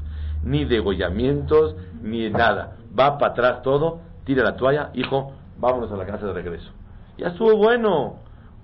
Ni 0.44 0.66
degollamientos, 0.66 1.76
ni 2.02 2.30
nada. 2.30 2.78
Va 2.98 3.18
para 3.18 3.34
atrás 3.34 3.62
todo, 3.62 4.02
tira 4.24 4.44
la 4.44 4.56
toalla, 4.56 4.92
hijo, 4.94 5.34
vámonos 5.58 5.92
a 5.92 5.98
la 5.98 6.06
casa 6.06 6.28
de 6.28 6.34
regreso. 6.34 6.72
Ya 7.18 7.28
estuvo 7.28 7.58
bueno. 7.58 8.16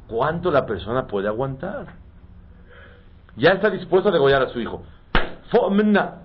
¿Cuánto 0.08 0.52
la 0.52 0.66
persona 0.66 1.08
puede 1.08 1.28
aguantar? 1.28 1.88
Ya 3.36 3.52
está 3.52 3.70
dispuesto 3.70 4.10
a 4.10 4.12
degollar 4.12 4.44
a 4.44 4.50
su 4.50 4.60
hijo. 4.60 4.84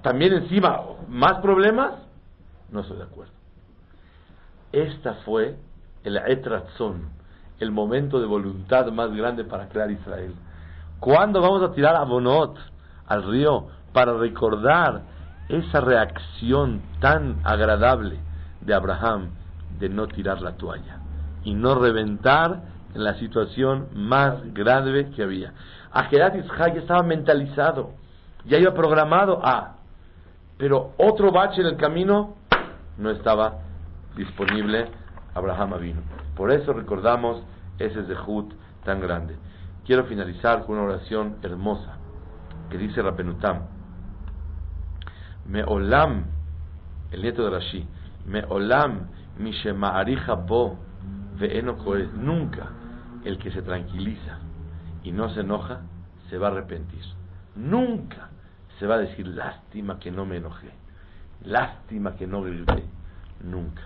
También 0.03 0.33
encima, 0.33 0.81
¿más 1.09 1.35
problemas? 1.41 1.93
No 2.70 2.81
estoy 2.81 2.99
de 2.99 3.05
acuerdo. 3.05 3.33
Esta 4.72 5.14
fue 5.24 5.57
el 6.05 6.16
Etratzón, 6.16 7.11
el 7.59 7.70
momento 7.70 8.20
de 8.20 8.26
voluntad 8.26 8.87
más 8.93 9.12
grande 9.12 9.45
para 9.45 9.68
crear 9.68 9.91
Israel. 9.91 10.35
¿Cuándo 10.99 11.41
vamos 11.41 11.62
a 11.62 11.72
tirar 11.72 11.97
a 11.97 12.05
Bonot, 12.05 12.57
al 13.07 13.24
río, 13.24 13.68
para 13.93 14.14
recordar 14.14 15.03
esa 15.49 15.81
reacción 15.81 16.83
tan 17.01 17.41
agradable 17.45 18.18
de 18.61 18.74
Abraham 18.74 19.31
de 19.78 19.89
no 19.89 20.07
tirar 20.07 20.43
la 20.43 20.53
toalla 20.57 20.99
y 21.43 21.55
no 21.55 21.74
reventar 21.74 22.62
en 22.95 23.05
la 23.05 23.14
situación 23.14 23.88
más 23.95 24.53
grave 24.53 25.11
que 25.11 25.22
había? 25.22 25.53
Ajerat 25.93 26.34
ya 26.34 26.80
estaba 26.80 27.03
mentalizado, 27.03 27.91
ya 28.45 28.59
iba 28.59 28.72
programado 28.72 29.41
a, 29.45 29.76
pero 30.57 30.93
otro 30.99 31.32
bache 31.32 31.61
en 31.62 31.68
el 31.68 31.76
camino 31.76 32.36
no 32.99 33.11
estaba 33.11 33.61
disponible. 34.16 34.88
Abraham 35.34 35.80
vino. 35.80 36.01
Por 36.36 36.51
eso 36.51 36.72
recordamos 36.72 37.43
ese 37.78 38.05
zehut 38.05 38.53
tan 38.84 39.01
grande. 39.01 39.36
Quiero 39.86 40.05
finalizar 40.05 40.64
con 40.64 40.76
una 40.76 40.84
oración 40.84 41.36
hermosa 41.43 41.97
que 42.68 42.78
dice 42.78 43.01
Rapenutam. 43.01 43.62
Me 45.47 45.64
olam, 45.64 46.24
el 47.11 47.22
nieto 47.22 47.45
de 47.45 47.51
Rashi, 47.51 47.88
me 48.26 48.45
olam 48.49 49.09
mi 49.38 49.53
bo 50.47 50.76
ve'eno 51.38 51.76
Nunca 52.14 52.80
el 53.25 53.39
que 53.39 53.51
se 53.51 53.62
tranquiliza 53.62 54.39
y 55.03 55.12
no 55.12 55.33
se 55.35 55.41
enoja 55.41 55.83
se 56.29 56.39
va 56.39 56.49
a 56.49 56.51
arrepentir. 56.53 57.03
Nunca 57.57 58.31
se 58.79 58.87
va 58.87 58.97
a 58.97 58.99
decir 58.99 59.27
lástima 59.27 59.99
que 59.99 60.11
no 60.11 60.25
me 60.25 60.37
enojé, 60.37 60.71
lástima 61.45 62.16
que 62.16 62.27
no 62.27 62.43
grité. 62.43 62.85
Nunca. 63.43 63.83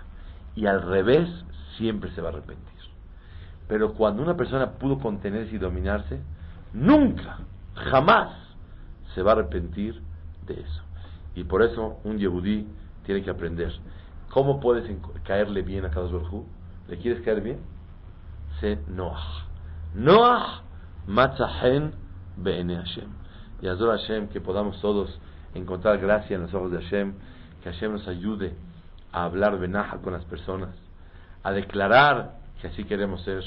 Y 0.55 0.67
al 0.67 0.81
revés, 0.81 1.29
siempre 1.77 2.11
se 2.11 2.21
va 2.21 2.29
a 2.29 2.31
arrepentir. 2.33 2.65
Pero 3.67 3.93
cuando 3.93 4.21
una 4.21 4.37
persona 4.37 4.71
pudo 4.73 4.99
contenerse 4.99 5.55
y 5.55 5.59
dominarse, 5.59 6.19
nunca, 6.73 7.39
jamás 7.73 8.31
se 9.13 9.21
va 9.21 9.31
a 9.31 9.35
arrepentir 9.35 10.01
de 10.45 10.61
eso. 10.61 10.83
Y 11.35 11.43
por 11.43 11.63
eso 11.63 11.99
un 12.03 12.17
yehudí 12.17 12.67
tiene 13.05 13.23
que 13.23 13.29
aprender. 13.29 13.73
¿Cómo 14.29 14.59
puedes 14.59 14.89
caerle 15.23 15.61
bien 15.61 15.85
a 15.85 15.89
cada 15.89 16.05
Baruj 16.05 16.45
¿Le 16.87 16.97
quieres 16.97 17.23
caer 17.23 17.41
bien? 17.41 17.59
Sé 18.59 18.79
Noah. 18.87 19.45
Noah 19.93 20.61
matzahen 21.07 21.93
be'ene 22.37 22.77
Hashem. 22.77 23.09
Y 23.61 23.67
Azor 23.67 23.97
Hashem, 23.97 24.27
que 24.29 24.41
podamos 24.41 24.79
todos 24.81 25.19
encontrar 25.53 25.97
gracia 25.97 26.35
en 26.35 26.43
los 26.43 26.53
ojos 26.53 26.71
de 26.71 26.81
Hashem, 26.81 27.13
que 27.63 27.71
Hashem 27.71 27.93
nos 27.93 28.07
ayude 28.07 28.53
a 29.11 29.23
hablar 29.23 29.57
benaja 29.57 29.97
con 29.97 30.13
las 30.13 30.25
personas, 30.25 30.69
a 31.43 31.51
declarar 31.51 32.35
que 32.61 32.67
así 32.67 32.83
queremos 32.83 33.21
ser, 33.23 33.43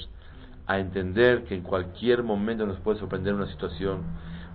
a 0.66 0.78
entender 0.78 1.44
que 1.44 1.54
en 1.54 1.62
cualquier 1.62 2.22
momento 2.22 2.66
nos 2.66 2.78
puede 2.80 2.98
sorprender 2.98 3.34
una 3.34 3.46
situación. 3.46 4.02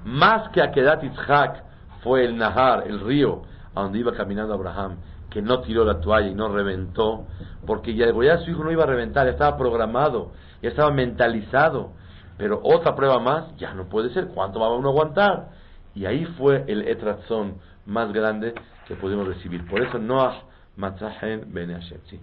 Más 0.05 0.49
que 0.49 0.61
a 0.61 0.71
Kedat 0.71 1.03
Itzhak 1.03 1.63
fue 2.03 2.25
el 2.25 2.37
Nahar, 2.37 2.87
el 2.87 2.99
río, 2.99 3.43
a 3.75 3.81
donde 3.81 3.99
iba 3.99 4.13
caminando 4.13 4.53
Abraham, 4.53 4.97
que 5.33 5.41
no 5.41 5.61
tiró 5.61 5.83
la 5.83 5.99
toalla 5.99 6.27
y 6.27 6.35
no 6.35 6.47
reventó, 6.47 7.25
porque 7.65 7.95
ya, 7.95 8.05
ya 8.21 8.37
su 8.37 8.51
hijo 8.51 8.63
no 8.63 8.71
iba 8.71 8.83
a 8.83 8.87
reventar, 8.87 9.25
ya 9.25 9.31
estaba 9.31 9.57
programado, 9.57 10.31
ya 10.61 10.69
estaba 10.69 10.91
mentalizado. 10.91 11.91
Pero 12.37 12.61
otra 12.63 12.95
prueba 12.95 13.19
más, 13.19 13.55
ya 13.57 13.73
no 13.73 13.85
puede 13.85 14.13
ser, 14.13 14.27
¿cuánto 14.27 14.59
va 14.59 14.67
a 14.67 14.73
uno 14.73 14.89
aguantar? 14.89 15.49
Y 15.95 16.05
ahí 16.05 16.25
fue 16.37 16.65
el 16.67 16.87
etrazón 16.87 17.55
más 17.87 18.13
grande 18.13 18.53
que 18.87 18.95
pudimos 18.95 19.27
recibir. 19.27 19.65
Por 19.67 19.81
eso 19.81 19.97
Noah 19.97 20.43
Matzahen 20.77 21.51
Ben 21.51 21.73
Hashem. 21.73 21.99
Sí. 22.09 22.19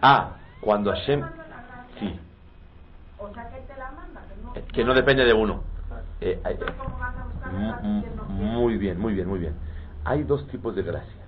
A 0.00 0.10
a. 0.10 0.18
Ah, 0.20 0.36
cuando 0.60 0.92
¿Él 0.92 0.96
te 0.96 1.00
Hashem... 1.00 1.47
Sí, 1.98 2.18
O 3.18 3.32
sea, 3.34 3.48
que 3.50 3.60
te 3.62 3.76
la 3.76 3.90
manda, 3.90 4.20
que 4.22 4.42
no, 4.42 4.52
eh, 4.54 4.64
que 4.72 4.84
no 4.84 4.94
depende 4.94 5.24
de 5.24 5.32
uno. 5.34 5.62
Eh, 6.20 6.40
eh, 6.44 6.50
Entonces, 6.50 6.76
¿cómo 6.78 6.98
vas 6.98 7.16
a 7.16 7.24
buscar 7.24 7.52
la 7.52 7.58
mu- 7.58 7.68
gracia 7.72 8.00
si 8.00 8.06
Él 8.06 8.16
no 8.16 8.22
quiere? 8.24 8.42
muy 8.52 8.76
bien, 8.76 9.00
muy 9.00 9.14
bien, 9.14 9.28
muy 9.28 9.38
bien. 9.40 9.54
Hay 10.04 10.22
dos 10.24 10.46
tipos 10.48 10.74
de 10.74 10.82
gracia. 10.82 11.22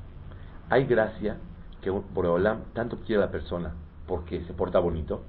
Hay 0.68 0.84
gracia 0.86 1.36
que 1.82 1.90
Boreolam 1.90 2.60
tanto 2.74 2.98
quiere 3.00 3.22
a 3.22 3.26
la 3.26 3.32
persona 3.32 3.72
porque 4.06 4.42
se 4.44 4.52
porta 4.52 4.78
bonito, 4.78 5.22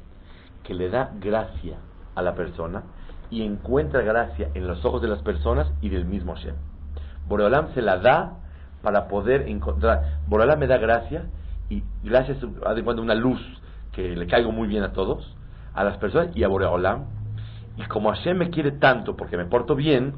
que 0.63 0.73
le 0.73 0.89
da 0.89 1.11
gracia 1.19 1.77
a 2.15 2.21
la 2.21 2.35
persona 2.35 2.83
y 3.29 3.43
encuentra 3.43 4.01
gracia 4.01 4.49
en 4.53 4.67
los 4.67 4.83
ojos 4.85 5.01
de 5.01 5.07
las 5.07 5.21
personas 5.21 5.71
y 5.81 5.89
del 5.89 6.05
mismo 6.05 6.35
Hashem. 6.35 6.55
Boreolam 7.27 7.73
se 7.73 7.81
la 7.81 7.97
da 7.97 8.33
para 8.83 9.07
poder 9.07 9.47
encontrar. 9.47 10.19
Boreolam 10.27 10.59
me 10.59 10.67
da 10.67 10.77
gracia 10.77 11.23
y 11.69 11.83
gracias 12.03 12.37
a 12.65 12.73
de 12.73 12.83
cuando 12.83 13.01
una 13.01 13.15
luz 13.15 13.39
que 13.91 14.15
le 14.15 14.27
caigo 14.27 14.51
muy 14.51 14.67
bien 14.67 14.83
a 14.83 14.93
todos, 14.93 15.35
a 15.73 15.83
las 15.83 15.97
personas 15.97 16.35
y 16.35 16.43
a 16.43 16.47
Boreolam. 16.47 17.05
Y 17.77 17.83
como 17.83 18.09
Hashem 18.11 18.37
me 18.37 18.49
quiere 18.49 18.71
tanto 18.71 19.15
porque 19.15 19.37
me 19.37 19.45
porto 19.45 19.75
bien, 19.75 20.13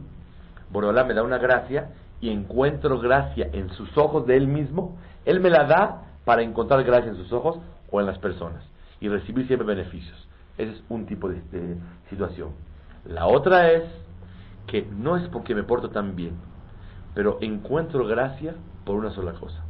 Boreolam 0.70 1.08
me 1.08 1.14
da 1.14 1.24
una 1.24 1.38
gracia 1.38 1.90
y 2.22 2.30
encuentro 2.30 3.00
gracia 3.00 3.50
en 3.54 3.70
sus 3.72 3.96
ojos 3.98 4.26
de 4.26 4.38
él 4.38 4.48
mismo. 4.48 4.98
Él 5.26 5.40
me 5.40 5.50
la 5.50 5.66
da 5.66 6.02
para 6.26 6.42
encontrar 6.42 6.84
gracia 6.84 7.10
en 7.12 7.18
sus 7.18 7.32
ojos 7.32 7.60
o 7.92 8.00
en 8.00 8.06
las 8.06 8.18
personas 8.20 8.64
y 9.00 9.10
recibir 9.10 9.46
siempre 9.48 9.68
beneficios. 9.68 10.28
Ese 10.58 10.72
es 10.72 10.84
un 10.90 11.06
tipo 11.06 11.30
de, 11.30 11.42
de 11.52 11.78
situación. 12.10 12.50
La 13.06 13.26
otra 13.28 13.72
es 13.72 13.84
que 14.68 14.84
no 14.84 15.18
es 15.18 15.28
porque 15.30 15.54
me 15.56 15.64
porto 15.64 15.90
tan 15.90 16.16
bien, 16.16 16.36
pero 17.14 17.38
encuentro 17.42 18.06
gracia 18.08 18.56
por 18.86 18.96
una 18.96 19.12
sola 19.12 19.34
cosa. 19.34 19.62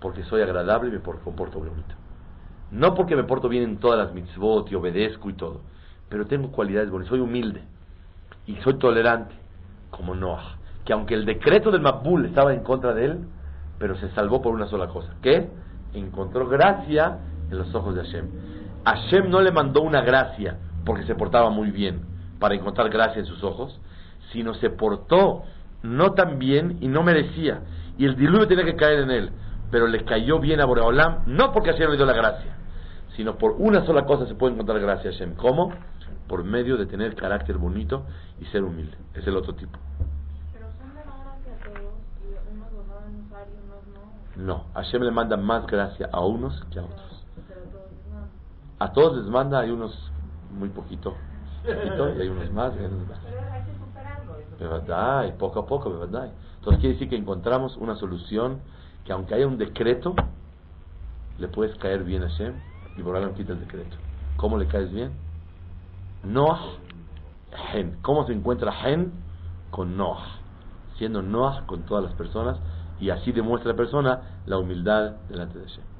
Porque 0.00 0.24
soy 0.24 0.42
agradable 0.42 0.88
y 0.88 0.92
me 0.92 1.00
por- 1.00 1.20
comporto 1.20 1.58
bonito. 1.58 1.94
No 2.72 2.94
porque 2.94 3.14
me 3.14 3.24
porto 3.24 3.50
bien 3.50 3.64
en 3.64 3.76
todas 3.76 3.98
las 3.98 4.14
mitzvot 4.14 4.72
y 4.72 4.74
obedezco 4.74 5.28
y 5.28 5.34
todo, 5.34 5.60
pero 6.08 6.26
tengo 6.26 6.50
cualidades 6.50 6.90
bonitas. 6.90 7.10
Soy 7.10 7.20
humilde 7.20 7.62
y 8.46 8.56
soy 8.56 8.78
tolerante, 8.78 9.34
como 9.90 10.14
Noah. 10.14 10.56
Que 10.86 10.94
aunque 10.94 11.14
el 11.14 11.26
decreto 11.26 11.70
del 11.70 11.82
Mabul 11.82 12.24
estaba 12.24 12.54
en 12.54 12.62
contra 12.62 12.94
de 12.94 13.04
él, 13.04 13.18
pero 13.78 13.94
se 13.96 14.08
salvó 14.12 14.40
por 14.40 14.54
una 14.54 14.68
sola 14.68 14.88
cosa. 14.88 15.14
¿Qué? 15.20 15.50
Encontró 15.92 16.48
gracia 16.48 17.18
en 17.50 17.58
los 17.58 17.74
ojos 17.74 17.94
de 17.94 18.04
Hashem. 18.04 18.26
Hashem 18.86 19.28
no 19.28 19.42
le 19.42 19.52
mandó 19.52 19.82
una 19.82 20.00
gracia 20.00 20.56
porque 20.86 21.04
se 21.04 21.14
portaba 21.14 21.50
muy 21.50 21.70
bien 21.70 22.00
para 22.40 22.54
encontrar 22.54 22.88
gracia 22.88 23.20
en 23.20 23.26
sus 23.26 23.44
ojos, 23.44 23.78
sino 24.32 24.54
se 24.54 24.70
portó 24.70 25.42
no 25.82 26.12
tan 26.12 26.38
bien 26.38 26.78
y 26.80 26.88
no 26.88 27.02
merecía. 27.02 27.60
Y 27.98 28.06
el 28.06 28.16
diluvio 28.16 28.48
tenía 28.48 28.64
que 28.64 28.76
caer 28.76 29.00
en 29.00 29.10
él, 29.10 29.30
pero 29.70 29.86
le 29.86 30.04
cayó 30.04 30.38
bien 30.38 30.60
a 30.60 30.64
Boreolam, 30.64 31.24
no 31.26 31.52
porque 31.52 31.70
Hashem 31.70 31.90
le 31.90 31.96
dio 31.96 32.06
la 32.06 32.14
gracia, 32.14 32.56
sino 33.16 33.36
por 33.36 33.52
una 33.58 33.84
sola 33.84 34.04
cosa 34.04 34.26
se 34.26 34.34
puede 34.34 34.54
encontrar 34.54 34.80
gracia 34.80 35.10
a 35.10 35.12
Hashem. 35.12 35.34
¿Cómo? 35.36 35.72
Por 36.28 36.44
medio 36.44 36.76
de 36.76 36.86
tener 36.86 37.14
carácter 37.14 37.58
bonito 37.58 38.04
y 38.40 38.46
ser 38.46 38.64
humilde. 38.64 38.96
Es 39.14 39.26
el 39.26 39.36
otro 39.36 39.54
tipo. 39.54 39.78
Pero 40.52 40.66
son 40.78 40.94
gracia 40.94 41.54
a 41.54 41.64
todos 41.64 41.94
y 42.22 42.54
unos 42.54 42.72
lo 42.72 42.84
saben 42.84 43.20
usar 43.26 43.46
y 43.48 43.56
unos 43.64 43.86
no. 44.36 44.44
No, 44.44 44.64
Hashem 44.74 45.02
le 45.02 45.10
manda 45.10 45.36
más 45.36 45.66
gracia 45.66 46.08
a 46.10 46.20
unos 46.24 46.64
que 46.70 46.78
a 46.78 46.84
otros. 46.84 47.26
Pero 47.48 47.60
todos 47.62 47.90
no. 48.10 48.84
A 48.84 48.92
todos 48.92 49.18
les 49.18 49.26
manda, 49.26 49.60
hay 49.60 49.70
unos 49.70 50.10
muy 50.50 50.68
poquito, 50.70 51.14
poquito, 51.64 52.14
y 52.14 52.20
hay 52.20 52.28
unos 52.28 52.50
más, 52.52 52.74
y 52.76 52.78
hay 52.78 52.86
unos 52.86 53.08
más. 53.08 53.18
Verdad, 54.58 55.24
y 55.24 55.32
poco 55.32 55.60
a 55.60 55.66
poco, 55.66 55.98
verdad. 55.98 56.30
Entonces 56.56 56.80
quiere 56.80 56.94
decir 56.94 57.08
que 57.08 57.16
encontramos 57.16 57.76
una 57.76 57.96
solución 57.96 58.60
que 59.04 59.12
aunque 59.12 59.34
haya 59.34 59.46
un 59.46 59.58
decreto, 59.58 60.14
le 61.38 61.48
puedes 61.48 61.76
caer 61.78 62.04
bien 62.04 62.22
a 62.22 62.28
Hashem 62.28 62.54
y 62.96 63.02
Boreolam 63.02 63.34
quita 63.34 63.52
el 63.52 63.60
decreto. 63.60 63.96
¿Cómo 64.36 64.58
le 64.58 64.66
caes 64.66 64.92
bien? 64.92 65.12
Noah, 66.24 66.60
Hen. 67.72 67.98
¿Cómo 68.02 68.26
se 68.26 68.32
encuentra 68.32 68.72
Hen? 68.84 69.12
Con 69.70 69.96
Noah. 69.96 70.38
Siendo 70.98 71.22
Noah 71.22 71.64
con 71.66 71.82
todas 71.82 72.04
las 72.04 72.14
personas 72.14 72.58
y 73.00 73.10
así 73.10 73.32
demuestra 73.32 73.72
la 73.72 73.76
persona 73.76 74.20
la 74.46 74.58
humildad 74.58 75.16
delante 75.28 75.58
de 75.58 75.66
Hashem. 75.66 75.91